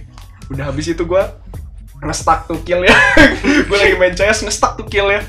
Udah 0.50 0.72
habis 0.72 0.88
itu 0.90 1.04
gue 1.04 1.22
ngestak 2.02 2.48
tuh 2.48 2.60
kill 2.64 2.82
ya. 2.82 2.96
gue 3.68 3.76
lagi 3.76 3.94
main 4.00 4.14
CS 4.16 4.44
ngestak 4.48 4.80
tuh 4.80 4.86
kill 4.88 5.08
ya. 5.12 5.22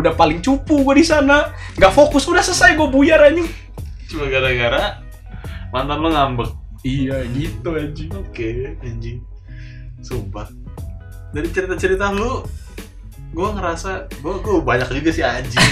Udah 0.00 0.14
paling 0.16 0.40
cupu 0.40 0.82
gue 0.82 0.94
di 0.98 1.06
sana. 1.06 1.52
Nggak 1.76 1.92
fokus 1.94 2.26
udah 2.26 2.42
selesai 2.42 2.74
gue 2.74 2.88
buyar 2.88 3.22
anjing. 3.22 3.46
Cuma 4.08 4.24
gara-gara 4.26 5.04
mantan 5.70 6.00
lo 6.00 6.08
ngambek. 6.10 6.50
Iya 6.82 7.22
gitu 7.30 7.76
anjing. 7.76 8.10
Oke, 8.16 8.74
anjing. 8.80 9.20
Sumpah. 10.00 10.48
Dari 11.28 11.48
cerita-cerita 11.52 12.08
lu, 12.08 12.40
gue 13.38 13.48
ngerasa 13.54 13.90
gue 14.10 14.34
gue 14.34 14.56
banyak 14.58 14.88
juga 14.90 15.10
sih 15.14 15.22
anjing. 15.22 15.62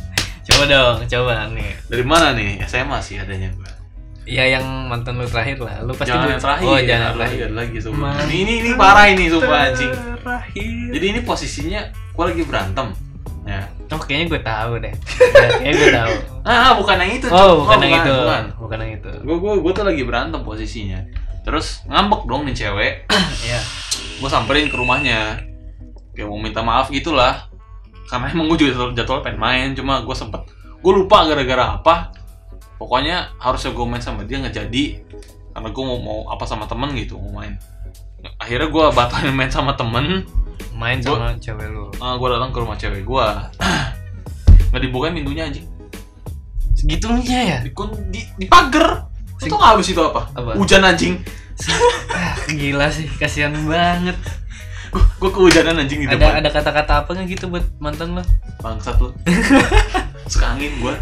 Coba 0.50 0.64
dong, 0.66 0.96
coba 1.04 1.46
nih. 1.52 1.76
Dari 1.86 2.00
mana 2.02 2.32
nih? 2.32 2.64
SMA 2.64 2.96
sih 3.04 3.20
adanya 3.20 3.52
gue. 3.52 3.70
Ya 4.24 4.48
yang 4.48 4.88
mantan 4.88 5.20
lu 5.20 5.28
terakhir 5.28 5.60
lah. 5.60 5.84
Lu 5.84 5.92
pasti 5.92 6.10
jangan 6.10 6.24
dulu- 6.24 6.32
yang 6.32 6.42
terakhir. 6.42 6.66
Oh, 6.66 6.78
jangan 6.80 7.06
Ada 7.06 7.16
terakhir. 7.20 7.48
lagi, 7.52 7.78
sumpah. 7.78 8.12
Ini, 8.24 8.34
ini 8.40 8.52
ini 8.64 8.70
parah 8.74 9.06
ini 9.12 9.24
sumpah 9.28 9.58
anjing. 9.68 9.92
Terakhir. 9.92 10.88
Jadi 10.96 11.06
ini 11.06 11.20
posisinya 11.22 11.80
gue 11.92 12.24
lagi 12.24 12.42
berantem. 12.42 12.86
Ya. 13.44 13.62
Oh, 13.90 14.00
kayaknya 14.00 14.26
gue 14.32 14.40
tahu 14.42 14.72
deh. 14.80 14.94
Ya, 15.40 15.48
kayaknya 15.60 15.72
gue 15.76 15.90
tahu. 15.92 16.14
Ah, 16.42 16.72
bukan 16.74 16.96
yang 16.98 17.12
itu. 17.14 17.26
Oh, 17.30 17.52
bukan 17.62 17.78
yang 17.84 17.94
itu. 18.00 18.14
Bukan. 18.16 18.44
Bukan 18.58 18.78
yang 18.80 18.92
itu. 18.96 19.10
Gue 19.22 19.36
gue 19.38 19.52
gue 19.60 19.72
tuh 19.76 19.84
lagi 19.86 20.02
berantem 20.02 20.40
posisinya. 20.40 21.00
Terus 21.44 21.84
ngambek 21.84 22.24
dong 22.26 22.48
nih 22.48 22.56
cewek. 22.56 22.94
Ya. 23.50 23.60
gue 24.18 24.28
samperin 24.28 24.66
ke 24.66 24.76
rumahnya. 24.76 25.49
Kayak 26.14 26.26
mau 26.28 26.38
minta 26.40 26.60
maaf 26.60 26.90
gitulah. 26.90 27.46
Karena 28.10 28.26
emang 28.34 28.50
gue 28.50 28.66
juga 28.66 28.70
jadwal, 28.74 28.90
jadwal 28.98 29.20
pengen 29.22 29.38
main, 29.38 29.68
cuma 29.78 30.02
gue 30.02 30.16
sempet 30.16 30.42
gue 30.80 30.92
lupa 30.92 31.28
gara-gara 31.28 31.78
apa. 31.78 32.10
Pokoknya 32.80 33.36
harusnya 33.36 33.76
gue 33.76 33.86
main 33.86 34.00
sama 34.02 34.24
dia 34.24 34.40
nggak 34.40 34.56
jadi 34.56 34.84
karena 35.52 35.68
gue 35.68 35.84
mau 35.84 35.98
mau 36.00 36.18
apa 36.32 36.48
sama 36.48 36.64
temen 36.64 36.96
gitu 36.96 37.20
mau 37.20 37.44
main. 37.44 37.54
Akhirnya 38.40 38.68
gue 38.72 38.84
batalin 38.92 39.34
main 39.36 39.52
sama 39.52 39.76
temen. 39.76 40.24
Main 40.74 41.04
Gua- 41.04 41.20
sama 41.20 41.36
cewek 41.36 41.68
lu. 41.68 41.92
Uh, 42.00 42.16
gue 42.16 42.28
datang 42.32 42.50
ke 42.50 42.58
rumah 42.58 42.76
cewek 42.80 43.04
gue. 43.04 43.26
nggak 44.72 44.80
dibukain 44.80 45.12
pintunya 45.12 45.44
anjing. 45.46 45.66
Segitunya 46.72 47.40
ya? 47.44 47.58
Di, 47.60 47.70
di, 48.08 48.20
di 48.40 48.46
pagar. 48.48 49.04
Tau 49.36 49.56
nggak 49.56 49.72
abis 49.76 49.88
itu 49.92 50.00
apa? 50.00 50.32
Apa? 50.32 50.50
Hujan 50.56 50.82
anjing. 50.84 51.14
Ah, 52.10 52.40
gila 52.48 52.88
sih, 52.88 53.04
kasihan 53.20 53.52
banget. 53.68 54.16
Gue 54.90 55.30
kehujanan 55.30 55.78
anjing 55.78 56.02
di 56.02 56.06
Ada 56.08 56.16
depan. 56.16 56.40
ada 56.40 56.50
kata-kata 56.50 56.92
apa 57.04 57.10
nggak 57.12 57.28
gitu 57.30 57.44
buat 57.46 57.64
mantan 57.78 58.18
lo? 58.18 58.24
Bangsat 58.58 58.96
lu. 58.98 59.12
Suka 60.32 60.56
angin 60.56 60.72
gue. 60.80 60.94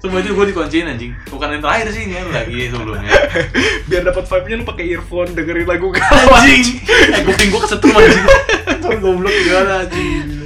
Semua 0.00 0.24
itu 0.24 0.32
gue 0.32 0.46
dikunciin 0.48 0.88
anjing. 0.88 1.12
Bukan 1.28 1.52
yang 1.52 1.60
terakhir 1.60 1.92
sih, 1.92 2.08
ini 2.08 2.16
lagi 2.32 2.72
sebelumnya. 2.72 3.12
Biar 3.92 4.02
dapat 4.02 4.24
vibe-nya 4.24 4.56
lu 4.56 4.64
pakai 4.64 4.84
earphone 4.88 5.30
dengerin 5.36 5.68
lagu 5.68 5.92
galau 5.92 6.32
Anjing. 6.32 6.80
Eh, 6.88 7.20
kuping 7.20 7.48
gue 7.52 7.60
kesetrum 7.60 7.92
anjing. 7.92 8.24
Kan 8.80 8.96
goblok 8.98 9.28
gimana 9.28 9.84
anjing. 9.84 10.39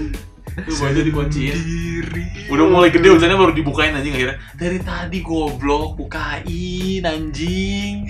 Tuh 0.55 0.77
baju 0.79 1.01
dikunciin. 1.03 1.59
Udah 2.47 2.65
mulai 2.71 2.95
gede 2.95 3.11
hujannya 3.11 3.35
baru 3.35 3.51
dibukain 3.51 3.91
anjing 3.91 4.15
akhirnya. 4.15 4.39
Dari 4.55 4.79
tadi 4.79 5.19
goblok 5.19 5.99
bukain 5.99 7.03
anjing. 7.03 8.07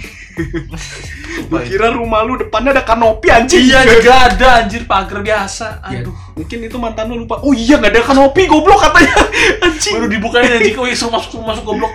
Gua 1.48 1.64
kira 1.64 1.88
rumah 1.96 2.20
lu 2.28 2.36
depannya 2.36 2.76
ada 2.76 2.84
kanopi 2.84 3.32
anjing. 3.32 3.64
Iya 3.64 3.88
juga 3.88 4.12
ada 4.28 4.48
anjir 4.60 4.84
pagar 4.84 5.24
biasa. 5.24 5.88
Ya, 5.88 6.04
Aduh. 6.04 6.12
mungkin 6.36 6.58
itu 6.68 6.76
mantan 6.76 7.08
lu 7.08 7.24
lupa. 7.24 7.40
Oh 7.40 7.56
iya 7.56 7.80
nggak 7.80 7.96
ada 7.96 8.02
kanopi 8.04 8.44
goblok 8.44 8.84
katanya. 8.84 9.16
Anjing. 9.64 9.94
Baru 9.96 10.06
dibukain 10.12 10.50
anjing. 10.52 10.76
Oh, 10.76 10.84
iya, 10.84 10.96
masuk 11.00 11.30
suruh 11.32 11.44
masuk 11.48 11.64
goblok. 11.64 11.92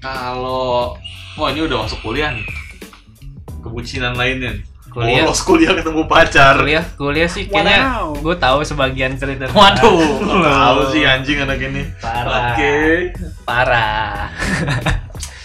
Kalau 0.00 0.96
wah 1.36 1.48
ini 1.52 1.60
udah 1.68 1.84
masuk 1.84 2.00
kuliah 2.00 2.32
nih. 2.32 2.46
Kebucinan 3.60 4.16
lainnya 4.16 4.56
nih. 4.56 4.71
Kuliah. 4.92 5.24
Bolos 5.24 5.40
kuliah 5.40 5.72
ketemu 5.72 6.04
pacar. 6.04 6.54
kuliah 6.60 6.84
kuliah 7.00 7.28
sih 7.28 7.48
kayaknya 7.48 8.04
gue 8.12 8.36
tahu 8.36 8.60
sebagian 8.60 9.16
cerita 9.16 9.48
Waduh, 9.48 10.20
tahu 10.60 10.80
sih 10.92 11.02
anjing 11.08 11.40
anak 11.40 11.64
ini. 11.64 11.88
Parah. 11.96 12.52
Oke. 12.52 12.76
parah 13.48 14.28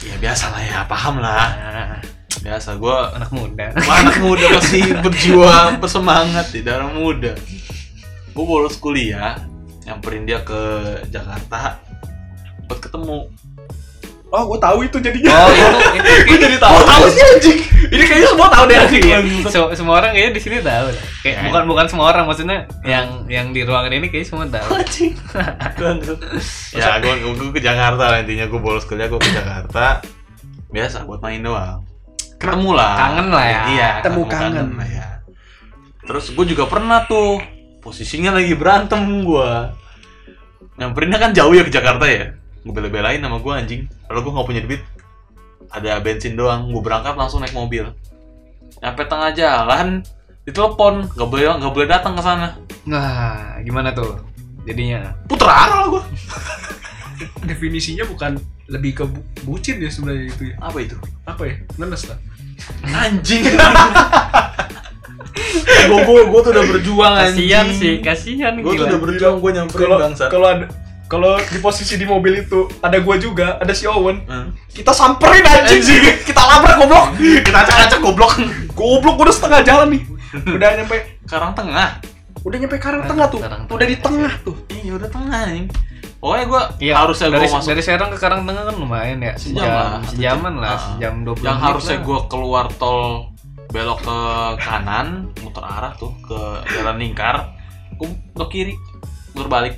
Ya 0.04 0.16
biasa 0.20 0.52
lah 0.52 0.62
ya, 0.64 0.80
paham 0.84 1.24
lah. 1.24 1.48
Nah, 1.56 2.00
Biasa 2.38 2.80
gua 2.80 3.12
anak 3.18 3.34
muda 3.34 3.76
anak 3.76 4.24
muda 4.24 4.46
masih 4.56 4.96
berjuang, 5.04 5.82
bersemangat 5.82 6.48
di 6.54 6.62
darah 6.64 6.88
muda. 6.92 7.34
Gue 8.32 8.46
bolos 8.46 8.78
kuliah, 8.78 9.42
nyamperin 9.84 10.24
dia 10.24 10.46
ke 10.46 10.60
Jakarta 11.10 11.82
buat 12.70 12.80
ketemu. 12.80 13.28
Oh, 14.28 14.44
gue 14.46 14.60
tahu 14.60 14.84
itu 14.84 14.98
jadinya. 15.00 15.32
oh 15.40 15.50
itu 15.50 15.80
itu 15.96 16.10
gue 16.28 16.38
jadi 16.38 16.58
tahu. 16.58 16.78
tahu 16.84 17.06
sih 17.08 17.24
anjing. 17.26 17.60
Ini 17.88 18.04
kayaknya 18.04 18.28
semua 18.28 18.48
tahu 18.50 18.63
deh 18.66 18.76
anjing. 18.76 19.02
Iya, 19.02 19.18
se- 19.48 19.74
semua 19.74 19.94
orang 19.98 20.12
kayaknya 20.12 20.32
di 20.34 20.42
sini 20.42 20.56
tahu 20.60 20.86
kayak 21.22 21.36
Ya. 21.38 21.42
bukan 21.46 21.63
bukan 21.66 21.86
semua 21.88 22.06
orang 22.10 22.24
maksudnya 22.24 22.58
yang 22.84 23.08
yang 23.26 23.52
di 23.52 23.63
ruangan 23.63 23.88
ini 23.90 24.08
kayaknya 24.08 24.28
semua 24.28 24.44
tahu 24.46 24.68
Anjing. 24.80 25.13
ya, 26.74 27.00
gue 27.00 27.13
gue 27.34 27.50
ke 27.52 27.62
Jakarta 27.62 28.04
lah 28.06 28.20
intinya 28.20 28.46
gue 28.46 28.60
bolos 28.60 28.84
kuliah 28.84 29.08
gue 29.08 29.18
ke 29.18 29.32
Jakarta. 29.32 30.04
Biasa 30.68 31.04
buat 31.04 31.20
main 31.20 31.40
doang. 31.40 31.88
Ketemu 32.36 32.70
lah. 32.72 32.94
Kangen 32.98 33.28
lah 33.30 33.46
ya. 33.46 33.62
Iya, 33.66 33.90
Ketemu 33.98 34.22
ketemu 34.24 34.40
kangen. 34.44 34.68
lah 34.76 34.88
ya. 34.88 35.08
Terus 36.04 36.26
gue 36.30 36.46
juga 36.46 36.63
pernah 36.66 37.04
tuh 37.04 37.40
posisinya 37.80 38.36
lagi 38.36 38.54
berantem 38.54 39.00
gue. 39.22 39.52
Nyamperinnya 40.76 41.18
kan 41.18 41.32
jauh 41.32 41.52
ya 41.52 41.63
ke 41.63 41.72
Jakarta 41.72 42.06
ya. 42.06 42.37
Gue 42.67 42.73
bela-belain 42.73 43.17
sama 43.17 43.39
gue 43.39 43.53
anjing. 43.53 43.82
Kalau 44.03 44.19
gue 44.19 44.30
nggak 44.30 44.43
punya 44.45 44.62
duit, 44.62 44.82
ada 45.69 45.97
bensin 45.97 46.36
doang. 46.36 46.67
Gue 46.67 46.82
berangkat 46.82 47.15
langsung 47.15 47.39
naik 47.39 47.53
mobil. 47.53 47.88
Nyampe 48.77 49.01
tengah 49.03 49.32
jalan, 49.32 50.03
ditelepon, 50.43 51.08
nggak 51.10 51.25
boleh 51.25 51.43
nggak 51.56 51.73
boleh 51.73 51.88
datang 51.88 52.13
ke 52.13 52.21
sana. 52.21 52.60
nah 52.84 53.36
gimana 53.60 53.91
tuh 53.91 54.15
jadinya 54.63 55.12
Puter 55.25 55.43
arah 55.43 55.77
lah 55.82 55.88
gue. 55.93 56.03
Definisinya 57.43 58.03
bukan 58.03 58.36
lebih 58.67 58.91
ke 58.93 59.03
bu- 59.03 59.23
bucin 59.43 59.75
ya 59.77 59.88
sebenarnya 59.88 60.27
itu 60.30 60.43
ya. 60.45 60.56
Apa 60.62 60.77
itu? 60.80 60.95
Apa 61.23 61.43
ya? 61.43 61.56
Nenes 61.75 62.03
lah. 62.06 62.19
Anjing. 62.86 63.43
gue 65.88 65.99
gue 66.01 66.21
gue 66.25 66.39
tuh 66.41 66.51
udah 66.51 66.65
berjuang 66.67 67.13
anjing. 67.13 67.47
kasihan 67.47 67.67
sih 67.71 67.93
kasihan 68.01 68.53
Gue 68.58 68.73
tuh 68.73 68.86
udah 68.86 68.99
berjuang 68.99 69.36
gue 69.39 69.51
nyamperin 69.53 69.84
Kalau 69.86 69.97
bangsa. 69.99 70.23
kalau 70.27 70.47
ada 70.49 70.65
kalau 71.08 71.39
di 71.39 71.58
posisi 71.58 71.96
di 71.96 72.04
mobil 72.04 72.38
itu 72.38 72.67
ada 72.80 73.00
gua 73.00 73.15
juga, 73.15 73.56
ada 73.56 73.72
si 73.72 73.84
Owen. 73.84 74.24
Hmm. 74.24 74.52
Kita 74.67 74.91
samperin 74.91 75.41
anjing. 75.41 75.82
kita 76.28 76.38
labrak 76.38 76.76
goblok. 76.78 77.06
Kita 77.48 77.58
acak-acak 77.58 78.00
goblok. 78.00 78.32
Goblok 78.72 79.15
udah 79.17 79.34
setengah 79.34 79.60
jalan 79.63 79.88
nih. 79.89 80.04
Udah 80.54 80.70
nyampe 80.74 80.98
Karang 81.24 81.52
tengah. 81.54 82.04
udah 82.38 82.58
nyampe 82.58 82.78
karang 82.78 83.04
tengah 83.04 83.28
tuh. 83.28 83.39
Karang 83.39 83.63
Udah 83.65 83.84
di 83.84 83.96
tengah. 83.98 84.28
tengah 84.30 84.34
tuh. 84.46 84.56
Iya 84.70 84.91
udah 84.93 85.10
tengah 85.10 85.41
nih. 85.50 85.65
Pokoknya 86.17 86.46
gue 86.46 86.62
Iya, 86.82 86.93
harusnya 86.98 87.28
dari, 87.30 87.43
gue 87.43 87.54
masuk 87.54 87.70
dari 87.70 87.82
Serang 87.82 88.10
ke 88.10 88.17
Karangtengah 88.17 88.63
kan 88.65 88.76
lumayan 88.76 89.20
ya 89.20 89.34
Sejam 89.36 89.62
sejam 89.62 89.72
lah. 89.72 90.02
sejaman 90.04 90.54
lah 90.58 90.70
Ah. 90.70 90.80
sejam 90.89 91.13
20 91.22 91.39
yang 91.39 91.56
menit 91.56 91.67
harusnya 91.67 91.96
lah. 91.96 92.04
gue 92.04 92.20
keluar 92.28 92.65
tol 92.74 93.02
belok 93.67 94.00
ke 94.02 94.17
kanan 94.60 95.08
muter 95.38 95.62
arah 95.62 95.91
tuh 95.93 96.12
ke 96.22 96.39
jalan 96.70 96.96
lingkar 96.98 97.36
gue 97.93 98.08
ke 98.34 98.46
kiri 98.50 98.74
muter 99.32 99.48
balik 99.48 99.74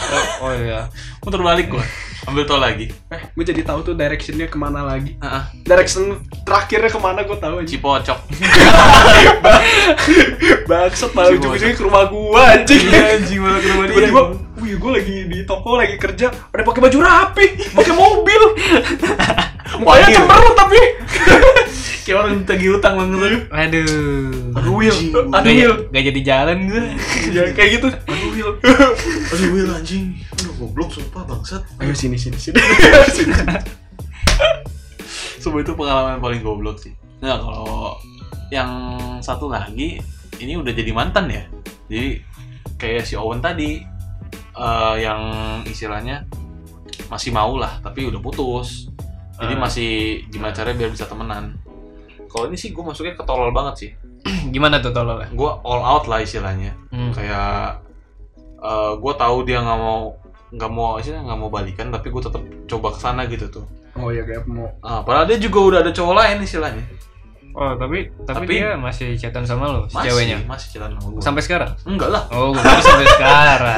oh, 0.00 0.24
oh 0.48 0.52
iya 0.56 0.88
muter 1.20 1.44
balik 1.44 1.68
gue 1.68 1.84
ambil 2.28 2.44
tol 2.44 2.60
lagi 2.60 2.92
Eh, 3.10 3.22
gue 3.32 3.44
jadi 3.44 3.64
tahu 3.64 3.80
tuh 3.82 3.94
directionnya 3.96 4.46
ke 4.46 4.54
mana 4.54 4.84
lagi. 4.84 5.16
Heeh, 5.18 5.42
Direction 5.66 6.20
terakhirnya 6.44 6.92
ke 6.92 7.00
mana 7.00 7.24
gue 7.24 7.34
tahu 7.34 7.58
aja. 7.58 7.66
Cipocok 7.66 8.18
Bangsat 10.70 11.10
malah 11.16 11.34
ujung-ujungnya 11.34 11.74
ke 11.74 11.82
rumah 11.82 12.06
gua 12.06 12.54
anjing. 12.54 12.86
anjing 12.86 13.40
malah 13.42 13.58
ke 13.58 13.68
rumah 13.72 13.84
dia. 13.88 13.94
Tiba-tiba, 13.98 14.22
wih 14.62 14.74
gue 14.78 14.90
lagi 14.94 15.16
di 15.26 15.38
toko 15.42 15.74
lagi 15.74 15.96
kerja, 15.98 16.30
udah 16.30 16.64
pakai 16.64 16.80
baju 16.86 16.98
rapi, 17.02 17.46
pakai 17.74 17.94
mobil. 17.96 18.42
Mukanya 19.80 20.06
cemberut 20.12 20.54
tapi. 20.54 20.80
Orang 22.30 22.46
tagih 22.46 22.78
utang 22.78 22.94
banget 22.96 23.50
aduh 23.50 24.30
Aduh 24.50 24.74
Will, 24.74 24.98
aduh 25.30 25.46
Will. 25.46 25.74
gak 25.90 26.02
jadi 26.10 26.20
jalan 26.26 26.66
gue 26.66 26.82
Ya 27.30 27.42
kayak 27.54 27.78
gitu. 27.78 27.86
Aduh 27.86 28.28
Will. 28.30 28.50
aduh 29.32 29.48
Will 29.50 29.70
anjing 29.70 30.18
aduh 30.34 30.50
goblok 30.58 30.90
sumpah 30.90 31.22
bangsat 31.22 31.62
Ayo 31.78 31.94
sini 31.94 32.14
sini 32.14 32.34
sini. 32.34 32.58
Sini. 33.08 33.30
Sumpah 35.40 35.60
itu 35.60 35.72
pengalaman 35.72 36.18
paling 36.20 36.40
goblok 36.40 36.76
sih. 36.78 36.92
Nah 37.20 37.36
kalau 37.36 37.96
yang 38.52 38.70
satu 39.20 39.48
lagi 39.48 40.00
ini 40.36 40.52
udah 40.56 40.70
jadi 40.70 40.90
mantan 40.92 41.30
ya. 41.30 41.44
Jadi 41.88 42.20
kayak 42.76 43.04
si 43.04 43.14
Owen 43.16 43.40
tadi 43.40 43.80
eh, 44.52 44.94
yang 45.00 45.20
istilahnya 45.64 46.28
masih 47.08 47.32
mau 47.32 47.56
lah 47.56 47.80
tapi 47.80 48.04
udah 48.04 48.20
putus. 48.20 48.88
Jadi 49.40 49.54
Ah. 49.56 49.58
masih 49.58 49.90
gimana 50.28 50.52
caranya 50.52 50.84
biar 50.84 50.90
bisa 50.92 51.08
temenan. 51.08 51.56
Kalau 52.30 52.46
ini 52.46 52.54
sih 52.54 52.70
gue 52.70 52.80
masuknya 52.80 53.12
ketolol 53.12 53.50
banget 53.50 53.74
sih. 53.76 53.90
gimana 54.54 54.78
tuh 54.78 54.90
tolol 54.90 55.18
Gue 55.28 55.50
all 55.60 55.82
out 55.82 56.06
lah 56.06 56.18
istilahnya. 56.18 56.72
hmm. 56.88 57.10
Kayak 57.10 57.82
gue 58.96 59.12
tahu 59.14 59.36
dia 59.42 59.58
nggak 59.58 59.78
mau 59.78 60.14
nggak 60.50 60.66
mau 60.68 60.98
istilahnya 60.98 61.24
nggak 61.24 61.38
mau 61.38 61.48
balikan 61.48 61.88
tapi 61.88 62.08
gue 62.08 62.20
tetap 62.20 62.40
coba 62.66 62.88
ke 62.90 62.98
sana 62.98 63.24
gitu 63.24 63.46
tuh. 63.48 63.64
Oh 63.94 64.08
ya 64.08 64.22
kayak 64.22 64.46
mau. 64.46 64.70
Ah, 64.80 65.00
padahal 65.00 65.26
dia 65.26 65.38
juga 65.38 65.58
udah 65.60 65.78
ada 65.80 65.90
cowok 65.90 66.14
lain 66.14 66.38
istilahnya. 66.40 66.84
oh 67.50 67.74
tapi, 67.74 68.06
tapi 68.22 68.46
Tapi- 68.46 68.54
dia 68.54 68.78
masih 68.78 69.18
chatan 69.18 69.42
sama 69.42 69.66
lo 69.66 69.82
si 69.82 69.98
Masih, 69.98 70.06
ceweknya 70.06 70.38
masih 70.46 70.70
chatan 70.70 70.94
sama 70.94 71.06
gue. 71.10 71.18
sampai 71.18 71.42
sekarang 71.42 71.70
Enggak 71.82 72.08
lah. 72.08 72.22
oh 72.30 72.54
gue 72.54 72.62
sampai 72.62 73.06
sekarang 73.18 73.76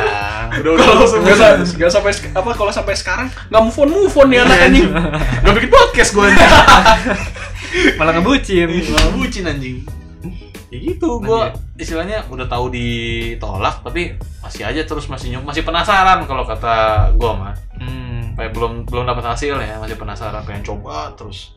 Udah 0.61 0.73
Kalau 0.77 0.93
udah 1.01 1.21
nggak 1.25 1.37
sa- 1.41 1.57
nggak 1.81 1.89
sampai 1.91 2.13
apa 2.37 2.51
kalau 2.53 2.69
sampai 2.69 2.93
sekarang 2.93 3.27
nggak 3.49 3.63
move 3.65 3.79
on 3.81 3.89
move 3.89 4.13
on 4.13 4.29
nih 4.29 4.45
anak 4.45 4.59
anjing. 4.61 4.89
Gak 5.41 5.53
bikin 5.57 5.71
podcast 5.73 6.11
gue 6.13 6.21
anjing. 6.21 6.51
malah 7.95 8.13
ngebucin 8.15 8.69
Malah 8.69 9.11
bucin 9.13 9.45
anjing. 9.45 9.79
Ya 10.73 10.79
gitu, 10.81 11.21
gue 11.21 11.37
Anjir. 11.37 11.61
istilahnya 11.77 12.25
udah 12.27 12.49
tahu 12.49 12.73
ditolak 12.73 13.85
tapi 13.85 14.17
masih 14.41 14.65
aja 14.65 14.81
terus 14.83 15.05
masih 15.05 15.37
nyom- 15.37 15.45
masih 15.45 15.63
penasaran 15.63 16.25
kalau 16.25 16.49
kata 16.49 17.09
gue 17.13 17.29
mah. 17.29 17.53
hmm. 17.77 18.33
Kayak 18.33 18.57
belum 18.57 18.89
belum 18.89 19.05
dapat 19.05 19.25
hasil 19.27 19.61
ya, 19.61 19.77
masih 19.77 20.01
penasaran 20.01 20.41
pengen 20.43 20.65
coba 20.65 21.13
terus. 21.13 21.53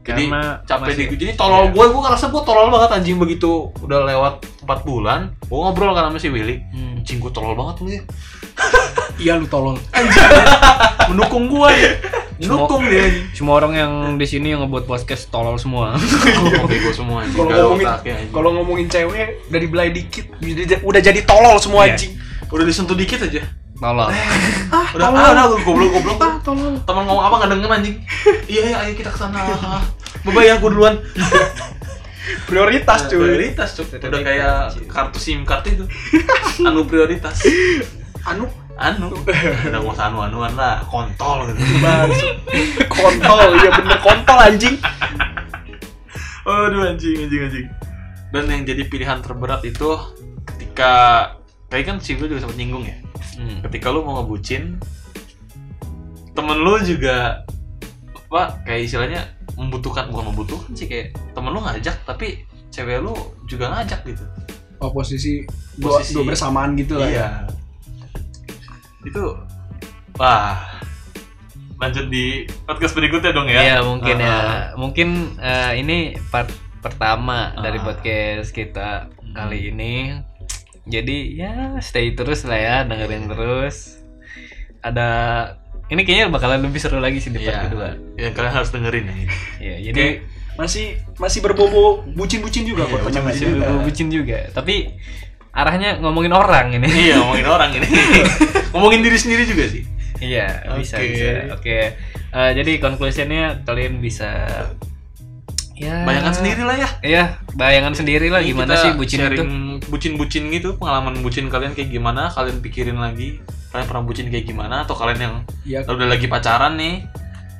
Jadi 0.00 0.24
Karena 0.26 0.64
capek 0.64 0.86
masih- 0.90 1.08
di 1.08 1.16
jadi 1.18 1.32
tolol 1.36 1.64
iya. 1.64 1.72
gue, 1.72 1.84
gue 1.86 2.02
ngerasa 2.02 2.24
gue 2.26 2.42
tolol 2.42 2.68
banget 2.68 2.90
anjing 2.90 3.16
begitu 3.16 3.50
udah 3.78 3.98
lewat 4.02 4.34
4 4.64 4.80
bulan, 4.82 5.20
gue 5.38 5.54
ngobrol 5.54 5.92
kan 5.92 6.08
sama 6.08 6.16
si 6.16 6.28
Willy. 6.28 6.56
Hmm. 6.68 6.98
Anjing 6.98 7.18
gue 7.18 7.28
tolol 7.28 7.52
banget 7.52 7.74
lu 7.78 7.88
ya. 7.90 8.02
Iya 9.16 9.32
lu 9.36 9.46
tolol. 9.46 9.76
Mendukung 11.08 11.48
gue 11.48 11.68
ya. 11.70 11.92
Mendukung 12.40 12.82
dia 12.82 13.04
anjing. 13.04 13.26
semua 13.36 13.54
orang 13.54 13.72
yang 13.74 13.92
di 14.16 14.24
sini 14.24 14.48
yang 14.50 14.64
ngebuat 14.64 14.88
podcast 14.88 15.28
tolol 15.28 15.60
semua 15.60 15.92
Oke, 16.64 16.76
gue 16.78 16.94
semua 16.94 17.20
anjing. 17.20 17.36
Kalau 17.36 17.52
ngomongin 17.52 17.86
anjing. 17.86 18.28
kalau 18.32 18.50
ngomongin 18.56 18.86
cewek 18.88 19.28
dari 19.46 19.66
belai 19.68 19.92
dikit 19.92 20.24
udah, 20.34 20.80
udah 20.80 21.00
jadi 21.02 21.20
tolol 21.22 21.60
semua 21.60 21.84
Iya. 21.84 21.92
anjing. 21.94 22.12
udah 22.48 22.64
disentuh 22.64 22.96
dikit 22.96 23.20
aja. 23.22 23.44
Tolol 23.80 24.08
Ah, 24.70 24.86
Udah, 24.94 25.08
tolol. 25.08 25.18
ah, 25.18 25.32
udah 25.48 25.60
goblok 25.64 25.90
goblok 25.90 26.18
Ah, 26.20 26.34
tolol. 26.40 26.74
Teman 26.84 27.02
ngomong 27.04 27.24
apa 27.24 27.34
nggak 27.40 27.50
denger 27.50 27.70
anjing. 27.72 27.96
iya, 28.52 28.62
iya, 28.68 28.76
ayo 28.84 28.92
kita 28.94 29.10
ke 29.10 29.18
sana. 29.18 29.40
Bye 30.22 30.46
ya, 30.46 30.60
gue 30.60 30.70
duluan. 30.70 31.00
Prioritas 32.46 33.08
cuy. 33.08 33.18
Prioritas, 33.18 33.68
cuk. 33.74 33.88
Udah 33.96 34.20
kayak 34.20 34.54
kartu 34.86 35.18
SIM 35.18 35.42
card 35.42 35.64
itu. 35.66 35.84
Anu 36.60 36.84
prioritas. 36.84 37.42
Anu 38.22 38.46
Anu. 38.76 39.10
Udah 39.16 39.34
nggak 39.72 39.92
usah 39.92 40.08
anu-anuan 40.08 40.52
lah, 40.54 40.84
kontol 40.86 41.48
gitu. 41.48 41.58
Kontol, 42.86 43.38
iya 43.56 43.70
bener 43.72 43.98
kontol 43.98 44.38
anjing. 44.38 44.76
Aduh 46.44 46.84
anjing, 46.86 47.16
anjing, 47.26 47.40
anjing. 47.44 47.66
Dan 48.30 48.44
yang 48.46 48.62
jadi 48.62 48.82
pilihan 48.86 49.18
terberat 49.20 49.64
itu 49.64 49.90
ketika 50.46 50.92
kayak 51.66 51.84
kan 51.86 51.96
si 51.98 52.14
gue 52.14 52.28
juga 52.28 52.44
sempat 52.44 52.56
nyinggung 52.56 52.84
ya. 52.86 52.96
Hmm. 53.40 53.64
Ketika 53.64 53.88
lu 53.88 54.04
mau 54.04 54.20
ngebucin 54.20 54.76
temen 56.30 56.58
lu 56.58 56.76
juga 56.80 57.40
apa 58.30 58.60
kayak 58.62 58.80
istilahnya 58.84 59.20
membutuhkan 59.56 60.06
bukan 60.08 60.30
membutuhkan 60.30 60.70
sih 60.72 60.86
kayak 60.86 61.16
temen 61.32 61.50
lu 61.50 61.58
ngajak 61.58 61.96
tapi 62.04 62.44
cewek 62.68 63.00
lu 63.00 63.16
juga 63.44 63.72
ngajak 63.72 64.04
gitu 64.06 64.24
Oh 64.78 64.88
posisi 64.88 65.44
dua, 65.74 65.98
Posisi- 65.98 66.14
dua 66.14 66.24
bersamaan 66.26 66.72
gitu 66.74 66.96
lah 66.96 67.04
ya. 67.04 67.12
iya 67.12 67.28
itu 69.02 69.24
wah 70.14 70.60
lanjut 71.76 72.06
di 72.06 72.44
podcast 72.62 72.92
berikutnya 72.92 73.32
dong 73.32 73.48
ya 73.48 73.60
Iya 73.60 73.76
mungkin 73.80 74.16
ya. 74.16 74.28
Ah. 74.30 74.60
Mungkin 74.76 75.08
eh, 75.36 75.72
ini 75.76 75.98
part 76.28 76.52
pertama 76.78 77.56
dari 77.56 77.80
Ah. 77.80 77.84
podcast 77.88 78.52
kita 78.52 79.08
kali 79.32 79.72
ini. 79.72 80.20
Jadi 80.90 81.16
ya 81.36 81.52
stay 81.78 82.12
terus 82.12 82.42
lah 82.42 82.58
ya 82.58 82.76
dengerin 82.82 83.24
terus. 83.26 84.02
Ada 84.80 85.08
ini 85.88 86.02
kayaknya 86.02 86.26
bakalan 86.28 86.62
lebih 86.62 86.78
seru 86.78 86.98
lagi 86.98 87.18
sih 87.18 87.30
di 87.30 87.38
part 87.38 87.50
Iya. 87.52 87.64
kedua. 87.66 87.88
yang 88.16 88.32
kalian 88.32 88.52
harus 88.52 88.70
dengerin 88.70 89.04
ya 89.04 89.14
Iya, 89.58 89.76
jadi 89.86 90.02
Kayak 90.18 90.18
masih 90.56 90.86
masih 91.16 91.40
berbobo 91.40 92.04
bucin-bucin 92.10 92.62
juga 92.64 92.84
Iya, 92.84 93.00
kok 93.00 93.10
masih 93.18 93.44
ini. 93.44 93.52
berbau 93.56 93.78
bucin 93.80 94.08
juga. 94.08 94.38
Tapi 94.50 94.92
arahnya 95.50 95.98
ngomongin 95.98 96.30
orang 96.30 96.70
ini. 96.72 96.86
iya 96.86 97.18
ngomongin 97.18 97.46
orang 97.48 97.70
ini 97.72 97.86
ngomongin 98.72 99.00
diri 99.00 99.16
sendiri 99.16 99.42
juga 99.44 99.66
sih 99.66 99.82
Iya, 100.20 100.68
bisa 100.76 100.94
Oke. 100.96 101.08
bisa. 101.08 101.30
Oke. 101.50 101.78
Eh, 102.30 102.50
jadi 102.52 102.72
conclusionnya 102.78 103.64
kalian 103.64 103.98
bisa 103.98 104.28
ya. 105.80 106.04
Bayangan 106.04 106.32
sendiri 106.32 106.62
lah 106.62 106.76
ya. 106.76 106.88
Iya, 107.00 107.24
bayangan 107.56 107.94
sendiri 107.96 108.28
lah 108.28 108.40
Ini 108.40 108.48
gimana 108.52 108.72
sih 108.76 108.92
bucin 108.92 109.18
itu. 109.24 109.44
bucin-bucin 109.88 110.44
gitu 110.50 110.76
pengalaman 110.76 111.24
bucin 111.24 111.48
kalian 111.48 111.72
kayak 111.72 111.88
gimana 111.88 112.28
kalian 112.28 112.60
pikirin 112.60 113.00
lagi 113.00 113.40
kalian 113.70 113.86
pernah 113.86 114.04
bucin 114.04 114.26
kayak 114.28 114.44
gimana 114.44 114.84
atau 114.84 114.94
kalian 114.94 115.20
yang 115.20 115.34
Ya, 115.62 115.80
udah 115.82 116.06
lagi 116.06 116.26
pacaran 116.26 116.76
nih 116.76 117.06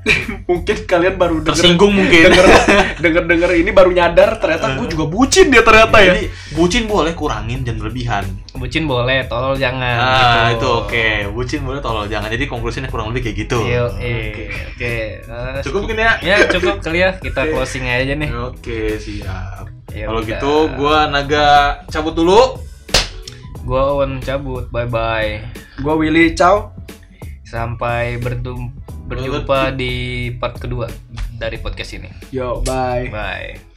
mungkin 0.48 0.76
kalian 0.82 1.14
baru 1.14 1.40
denger 1.40 1.52
tersinggung 1.52 1.92
mungkin 1.92 2.24
denger 2.26 2.46
denger 3.04 3.22
denger 3.26 3.50
ini 3.54 3.70
baru 3.70 3.90
nyadar 3.90 4.40
ternyata 4.40 4.74
gue 4.74 4.86
juga 4.88 5.04
bucin 5.06 5.48
dia 5.48 5.60
ternyata 5.60 5.96
ya. 5.98 6.06
jadi 6.10 6.22
bucin 6.52 6.84
boleh 6.84 7.12
kurangin 7.12 7.60
jangan 7.62 7.78
berlebihan 7.80 8.24
Bucin 8.50 8.84
boleh, 8.84 9.24
tolol 9.24 9.56
jangan. 9.56 9.96
ah 9.96 10.50
gitu. 10.50 10.56
itu 10.56 10.68
oke 10.68 11.06
bucin 11.32 11.60
boleh 11.62 11.80
tolong 11.80 12.04
jangan 12.06 12.28
jadi 12.28 12.44
konklusinya 12.44 12.88
kurang 12.88 13.08
lebih 13.08 13.28
kayak 13.28 13.36
gitu 13.40 13.58
Yo, 13.62 13.88
Oke. 13.88 14.04
eh, 14.04 14.48
oke. 14.68 14.94
Cukup 15.62 15.78
mungkin 15.84 15.98
ya 15.98 16.12
Ya 16.20 16.36
cukup 16.46 16.80
kali 16.80 16.98
ya 16.98 17.10
kita 17.14 17.46
closing 17.46 17.84
aja 17.84 18.12
nih. 18.12 18.28
oke 18.28 18.80
siap 18.96 19.64
Ya 19.90 20.06
kalau 20.06 20.20
gitu 20.20 20.54
gua 20.74 21.06
naga 21.06 21.46
cabut 21.86 22.12
dulu 22.12 22.60
Gua 23.60 23.92
Owen 23.92 24.18
cabut, 24.18 24.66
bye 24.68 24.84
bye. 24.84 25.44
Gue 25.76 25.94
Willy, 25.94 26.32
ciao. 26.32 26.72
Sampai 27.42 28.16
bertum- 28.16 28.72
berjumpa 29.10 29.74
di 29.74 29.92
part 30.38 30.62
kedua 30.62 30.86
dari 31.34 31.58
podcast 31.58 31.98
ini. 31.98 32.10
Yo, 32.30 32.62
bye. 32.62 33.10
Bye. 33.10 33.69